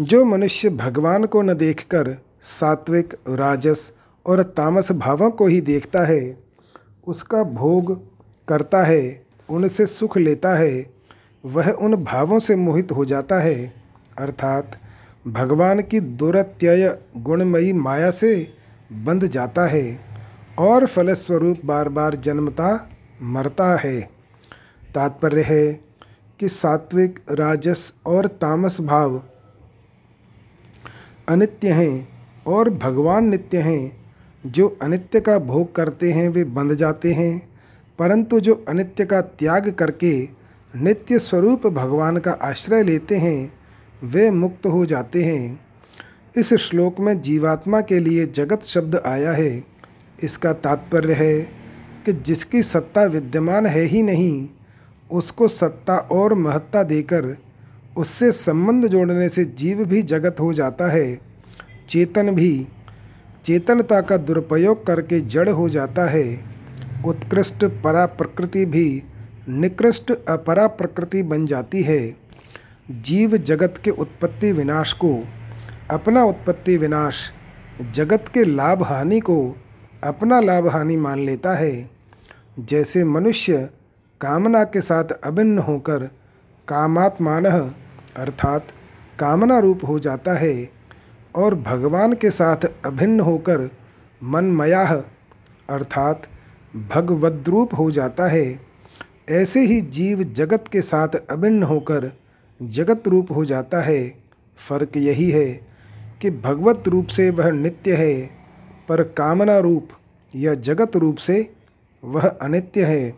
जो 0.00 0.24
मनुष्य 0.24 0.70
भगवान 0.70 1.24
को 1.24 1.42
न 1.42 1.54
देखकर 1.54 2.16
सात्विक, 2.42 3.14
राजस 3.28 3.92
और 4.26 4.42
तामस 4.42 4.92
भावों 4.92 5.30
को 5.30 5.46
ही 5.46 5.60
देखता 5.60 6.04
है, 6.04 6.38
उसका 7.06 7.42
भोग 7.42 7.92
करता 8.48 8.82
है, 8.82 9.26
उनसे 9.50 9.86
सुख 9.86 10.18
लेता 10.18 10.54
है, 10.54 10.86
वह 11.44 11.70
उन 11.70 11.94
भावों 11.94 12.38
से 12.38 12.56
मोहित 12.56 12.92
हो 12.92 13.04
जाता 13.04 13.40
है। 13.40 13.74
अर्थात, 14.18 14.78
भगवान 15.26 15.80
की 15.80 16.00
दुरत्यय 16.00 16.98
गुणमयी 17.16 17.72
माया 17.72 18.10
से 18.10 18.54
बंध 18.92 19.26
जाता 19.26 19.66
है 19.66 20.00
और 20.58 20.86
फलस्वरूप 20.86 21.58
बार 21.64 21.88
बार 21.88 22.14
जन्मता 22.14 22.90
मरता 23.22 23.76
है। 23.76 24.00
तात्पर्य 24.94 25.42
है 25.42 25.72
कि 26.40 26.48
सात्विक, 26.48 27.20
राजस 27.30 27.92
और 28.06 28.26
तामस 28.26 28.80
भाव 28.80 29.22
अनित्य 31.28 31.68
हैं 31.68 32.08
और 32.46 32.70
भगवान 32.70 33.24
नित्य 33.24 33.58
हैं। 33.58 34.14
जो 34.46 34.78
अनित्य 34.82 35.20
का 35.20 35.38
भोग 35.38 35.74
करते 35.74 36.12
हैं, 36.12 36.28
वे 36.28 36.44
बंध 36.44 36.74
जाते 36.74 37.12
हैं। 37.12 37.51
परंतु 37.98 38.40
जो 38.40 38.64
अनित्य 38.68 39.04
का 39.04 39.20
त्याग 39.20 39.70
करके 39.70 40.28
नित्य 40.76 41.18
स्वरूप 41.18 41.66
भगवान 41.66 42.16
का 42.16 42.30
आश्रय 42.30 42.82
लेते 42.82 43.16
हैं, 43.16 43.52
वे 44.04 44.30
मुक्त 44.30 44.66
हो 44.66 44.86
जाते 44.86 45.24
हैं। 45.24 45.60
इस 46.36 46.54
श्लोक 46.54 47.00
में 47.00 47.20
जीवात्मा 47.20 47.80
के 47.80 47.98
लिए 47.98 48.26
जगत 48.26 48.62
शब्द 48.62 49.02
आया 49.06 49.32
है। 49.32 49.62
इसका 50.22 50.52
तात्पर्य 50.52 51.12
है 51.12 51.40
कि 52.06 52.12
जिसकी 52.12 52.62
सत्ता 52.62 53.04
विद्यमान 53.04 53.66
है 53.66 53.80
ही 53.80 54.02
नहीं, 54.02 54.48
उसको 55.10 55.48
सत्ता 55.48 55.96
और 55.96 56.34
महत्ता 56.34 56.82
देकर 56.82 57.36
उससे 57.96 58.32
संबंध 58.32 58.86
जोड़ने 58.86 59.28
से 59.28 59.44
जीव 59.44 59.84
भी 59.84 60.02
जगत 60.02 60.36
हो 60.40 60.52
जाता 60.52 60.90
है। 60.90 61.20
चेतन 61.88 62.30
भी, 62.30 62.68
चेतनता 63.44 64.00
का 64.00 64.16
दुरुपयोग 64.16 64.86
करके 64.86 65.20
जड़ 65.20 65.48
हो 65.48 65.68
जाता 65.68 66.04
है। 66.04 66.51
उत्कृष्ट 67.06 67.64
परा 67.64 68.06
प्रकृति 68.06 68.64
भी 68.66 69.02
निकृष्ट 69.48 70.12
अपरा 70.28 70.66
प्रकृति 70.66 71.22
बन 71.22 71.46
जाती 71.46 71.82
है। 71.82 72.16
जीव 72.90 73.36
जगत 73.36 73.80
के 73.84 73.90
उत्पत्ति 73.90 74.52
विनाश 74.52 74.92
को, 74.92 75.24
अपना 75.90 76.24
उत्पत्ति 76.24 76.76
विनाश, 76.76 77.32
जगत 77.92 78.28
के 78.28 78.44
लाभ 78.44 78.82
हानि 78.82 79.20
को 79.20 79.56
अपना 80.04 80.40
लाभ 80.40 80.68
हानि 80.68 80.96
मान 80.96 81.18
लेता 81.18 81.54
है। 81.54 81.90
जैसे 82.58 83.04
मनुष्य 83.04 83.70
कामना 84.20 84.64
के 84.64 84.80
साथ 84.80 85.04
अभिन्न 85.04 85.58
होकर 85.58 86.04
कामात्मान 86.68 87.46
अर्थात 87.46 88.68
कामना 89.18 89.58
रूप 89.58 89.84
हो 89.88 89.98
जाता 89.98 90.34
है 90.34 90.70
और 91.36 91.54
भगवान 91.54 92.12
के 92.12 92.30
साथ 92.30 92.56
अभिन्न 92.84 93.20
होकर 93.20 93.70
मनमयाह 94.22 94.94
अर्थात 94.94 96.22
भगवद्रूप 96.76 97.74
हो 97.74 97.90
जाता 97.90 98.26
है। 98.26 98.60
ऐसे 99.30 99.60
ही 99.60 99.80
जीव 99.80 100.22
जगत 100.22 100.64
के 100.72 100.82
साथ 100.82 101.08
अभिन्न 101.30 101.62
होकर 101.62 102.12
जगत 102.62 103.08
रूप 103.08 103.32
हो 103.32 103.44
जाता 103.44 103.80
है। 103.80 104.14
फ़र्क 104.68 104.96
यही 104.96 105.30
है 105.30 105.66
कि 106.22 106.30
भगवत 106.30 106.88
रूप 106.88 107.06
से 107.06 107.30
वह 107.30 107.50
नित्य 107.50 107.94
है, 107.94 108.30
पर 108.88 109.02
कामना 109.02 109.58
रूप 109.58 109.88
या 110.36 110.54
जगत 110.54 110.96
रूप 110.96 111.16
से 111.16 111.54
वह 112.04 112.28
अनित्य 112.28 112.84
है। 112.84 113.14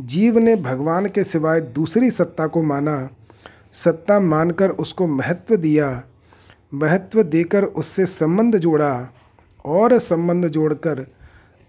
जीव 0.00 0.38
ने 0.38 0.56
भगवान 0.56 1.06
के 1.06 1.24
सिवाय 1.24 1.60
दूसरी 1.60 2.10
सत्ता 2.10 2.46
को 2.46 2.62
माना। 2.62 3.08
सत्ता 3.72 4.20
मानकर 4.20 4.70
उसको 4.70 5.06
महत्व 5.06 5.56
दिया। 5.56 6.02
महत्व 6.74 7.22
देकर 7.22 7.64
उससे 7.64 8.06
संबंध 8.06 8.56
जोड़ा 8.56 9.08
और 9.64 9.98
संबंध 9.98 10.48
जोड़कर 10.48 11.15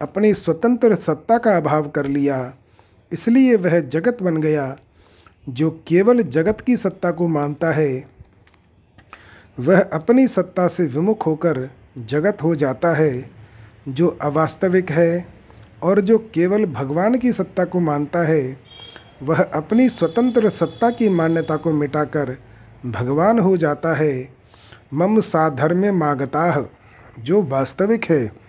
अपनी 0.01 0.33
स्वतंत्र 0.33 0.95
सत्ता 0.95 1.37
का 1.37 1.57
अभाव 1.57 1.89
कर 1.89 2.05
लिया। 2.05 2.53
इसलिए 3.13 3.55
वह 3.55 3.79
जगत 3.79 4.17
बन 4.23 4.37
गया, 4.37 4.77
जो 5.49 5.71
केवल 5.87 6.21
जगत 6.21 6.61
की 6.61 6.77
सत्ता 6.77 7.11
को 7.11 7.27
मानता 7.27 7.71
है। 7.71 8.05
वह 9.59 9.81
अपनी 9.81 10.27
सत्ता 10.27 10.67
से 10.67 10.85
विमुख 10.85 11.25
होकर 11.25 11.69
जगत 11.97 12.37
हो 12.43 12.55
जाता 12.55 12.93
है, 12.95 13.29
जो 13.87 14.07
अवास्तविक 14.07 14.91
है 14.91 15.27
और 15.83 16.01
जो 16.01 16.17
केवल 16.17 16.65
भगवान 16.65 17.17
की 17.17 17.31
सत्ता 17.31 17.65
को 17.65 17.79
मानता 17.79 18.19
है। 18.19 18.57
वह 19.23 19.43
अपनी 19.43 19.89
स्वतंत्र 19.89 20.49
सत्ता 20.49 20.89
की 20.89 21.09
मान्यता 21.09 21.55
को 21.55 21.71
मिटाकर 21.73 22.37
भगवान 22.85 23.39
हो 23.39 23.57
जाता 23.57 23.93
है। 23.93 24.29
मम 24.93 25.19
साधर्म्य 25.19 25.91
मागता, 25.91 26.69
जो 27.19 27.43
वास्तविक 27.43 28.05
है। 28.05 28.46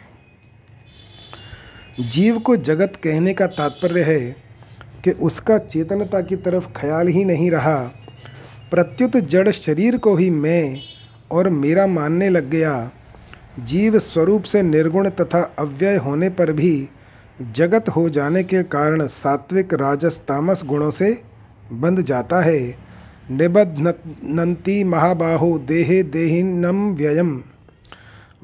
जीव 2.00 2.38
को 2.38 2.56
जगत 2.56 2.92
कहने 3.04 3.34
का 3.34 3.46
तात्पर्य 3.46 4.02
है 4.02 4.36
कि 5.04 5.10
उसका 5.10 5.58
चेतनता 5.58 6.20
की 6.20 6.36
तरफ़ 6.36 6.66
ख्याल 6.76 7.08
ही 7.08 7.24
नहीं 7.24 7.50
रहा। 7.50 7.76
प्रत्युत 8.70 9.16
जड़ 9.16 9.50
शरीर 9.50 9.98
को 9.98 10.16
ही 10.16 10.30
मैं 10.30 10.80
और 11.30 11.48
मेरा 11.48 11.86
मानने 11.86 12.28
लग 12.28 12.50
गया। 12.50 12.90
जीव 13.58 13.98
स्वरूप 13.98 14.42
से 14.42 14.62
निर्गुण 14.62 15.10
तथा 15.10 15.54
अव्यय 15.58 15.96
होने 15.96 16.28
पर 16.28 16.52
भी 16.52 16.88
जगत 17.42 17.88
हो 17.88 18.08
जाने 18.08 18.42
के 18.42 18.62
कारण 18.62 19.06
सात्विक 19.06 19.74
राजस 19.74 20.20
तामस 20.20 20.64
गुणों 20.64 20.90
से 20.90 21.22
बंध 21.72 22.02
जाता 22.02 22.40
है। 22.40 22.74
निबध्नंती 23.30 24.84
महाबाहो 24.84 25.58
देहे 25.58 26.02
देहिनम 26.02 26.94
व्ययम। 26.94 27.42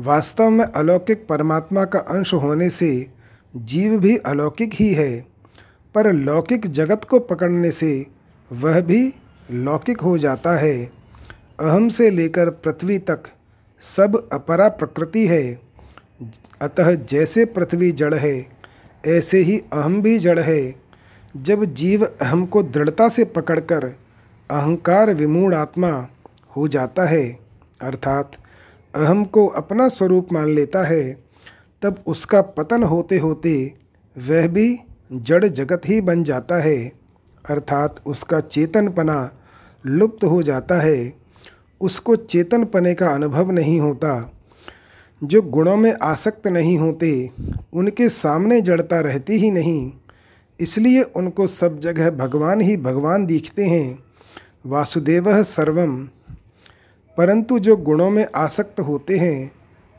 वास्तव 0.01 0.51
में 0.51 0.65
अलौकिक 0.65 1.27
परमात्मा 1.29 1.85
का 1.85 1.99
अंश 1.99 2.35
होने 2.35 2.71
से 2.71 3.14
जीव 3.57 3.99
भी 3.99 4.17
अलौकिक 4.17 4.75
ही 4.75 4.95
है, 4.95 5.27
पर 5.95 6.13
लौकिक 6.13 6.67
जगत 6.67 7.05
को 7.05 7.19
पकड़ने 7.19 7.71
से 7.71 8.07
वह 8.53 8.81
भी 8.81 9.15
लौकिक 9.51 10.01
हो 10.01 10.19
जाता 10.19 10.57
है। 10.57 10.91
अहम 11.61 11.89
से 11.89 12.11
लेकर 12.11 12.51
पृथ्वी 12.51 12.99
तक 12.99 13.23
सब 13.81 14.29
अपरा 14.33 14.69
प्रकृति 14.69 15.27
है। 15.27 15.61
अतः 16.61 16.95
जैसे 16.95 17.45
पृथ्वी 17.45 17.93
जड़ 17.93 18.15
है, 18.15 18.47
ऐसे 19.07 19.39
ही 19.39 19.59
अहम 19.59 20.03
भी 20.03 20.19
जड़ 20.19 20.41
है। 20.41 20.75
जब 21.37 21.65
जीव 21.65 22.05
अहम 22.05 22.47
को 22.47 22.63
दृढ़ता 22.63 23.09
से 23.09 23.25
पकड़कर 23.25 23.85
अहंकार 24.51 25.15
विमूढ़ 25.15 25.55
आत्मा 25.55 26.09
हो 26.57 26.69
जाता 26.69 27.05
है, 27.05 27.39
अर्थात 27.81 28.33
अहम 28.95 29.25
को 29.25 29.47
अपना 29.47 29.89
स्वरूप 29.89 30.29
मान 30.33 30.49
लेता 30.49 30.85
है 30.85 31.24
तब 31.85 32.03
उसका 32.07 32.43
पतन 32.43 32.83
होते 32.83 33.19
होते 33.19 33.75
वह 34.19 34.49
भी 34.49 34.79
जड़ 35.13 35.45
जगत 35.45 35.83
ही 35.87 36.01
बन 36.01 36.23
जाता 36.23 36.63
है। 36.63 36.93
अर्थात 37.51 38.01
उसका 38.07 38.41
चेतनपना 38.41 39.33
लुप्त 39.87 40.25
हो 40.25 40.43
जाता 40.43 40.81
है। 40.81 41.13
उसको 41.81 42.17
चेतनपने 42.17 42.95
का 42.95 43.09
अनुभव 43.09 43.51
नहीं 43.51 43.81
होता। 43.81 44.33
जो 45.25 45.43
गुणों 45.43 45.77
में 45.77 45.95
आसक्त 46.03 46.49
नहीं 46.49 46.79
होते, 46.79 47.31
उनके 47.73 48.09
सामने 48.09 48.61
जड़ता 48.61 49.01
रहती 49.01 49.33
ही 49.33 49.51
नहीं। 49.51 49.93
इसलिए 50.61 51.03
उनको 51.03 51.47
सब 51.47 51.81
जगह 51.81 52.11
भगवान 52.11 52.61
ही 52.61 52.77
भगवान 52.77 53.27
दिखते 53.27 53.65
हैं। 53.65 53.99
वासुदेव 54.67 55.43
सर्वम। 55.43 56.09
परंतु 57.17 57.59
जो 57.59 57.77
गुणों 57.77 58.11
में 58.11 58.27
आसक्त 58.37 58.81
होते 58.81 59.19
हैं 59.19 59.53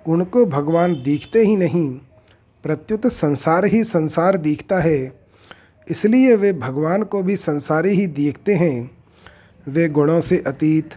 उनको 0.07 0.45
भगवान 0.45 0.93
दिखते 1.03 1.39
ही 1.39 1.55
नहीं, 1.55 1.89
प्रत्युत 2.63 3.07
संसार 3.07 3.65
ही 3.65 3.83
संसार 3.83 4.37
दिखता 4.37 4.79
है। 4.79 5.11
इसलिए 5.87 6.35
वे 6.35 6.53
भगवान 6.53 7.03
को 7.03 7.21
भी 7.23 7.35
संसारी 7.35 7.89
ही 7.89 8.07
देखते 8.07 8.55
हैं। 8.55 8.91
वे 9.67 9.87
गुणों 9.89 10.19
से 10.21 10.37
अतीत, 10.47 10.89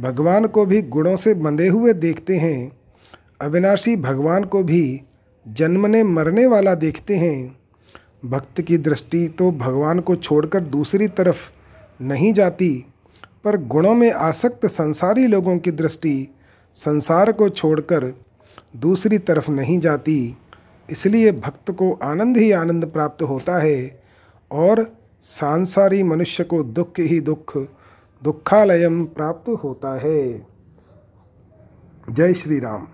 भगवान 0.00 0.46
को 0.46 0.64
भी 0.66 0.82
गुणों 0.82 1.16
से 1.16 1.34
बंधे 1.34 1.68
हुए 1.68 1.92
देखते 1.92 2.36
हैं। 2.36 2.72
अविनाशी 3.40 3.96
भगवान 3.96 4.44
को 4.44 4.62
भी 4.62 5.00
जन्मने 5.48 6.02
मरने 6.04 6.46
वाला 6.46 6.74
देखते 6.74 7.16
हैं। 7.16 7.60
भक्त 8.24 8.60
की 8.60 8.76
दृष्टि 8.78 9.26
तो 9.28 9.50
भगवान 9.50 10.00
को 10.00 10.16
छोड़कर 10.16 10.60
दूसरी 10.60 11.08
तरफ़ 11.08 11.48
नहीं 12.02 12.32
जाती, 12.32 12.84
पर 13.44 13.56
गुणों 13.56 13.94
में 13.94 14.12
आसक्त 14.12 14.66
संसारी 14.66 15.26
लोगों 15.26 15.58
की 15.58 15.70
दृष्टि 15.70 16.28
संसार 16.74 17.32
को 17.32 17.48
छोड़कर 17.48 18.12
दूसरी 18.74 19.18
तरफ़ 19.18 19.50
नहीं 19.50 19.78
जाती, 19.78 20.36
इसलिए 20.88 21.32
भक्त 21.32 21.70
को 21.70 21.92
आनंद 22.02 22.36
ही 22.36 22.50
आनंद 22.52 22.86
प्राप्त 22.86 23.22
होता 23.22 23.58
है 23.58 24.02
और 24.50 24.84
सांसारी 25.22 26.02
मनुष्य 26.02 26.44
को 26.44 26.62
दुख 26.62 27.00
ही 27.00 27.20
दुख, 27.20 27.56
दुखालयम 28.22 29.04
प्राप्त 29.06 29.48
होता 29.64 29.98
है। 29.98 30.46
जय 32.10 32.34
श्री 32.34 32.58
राम। 32.58 32.86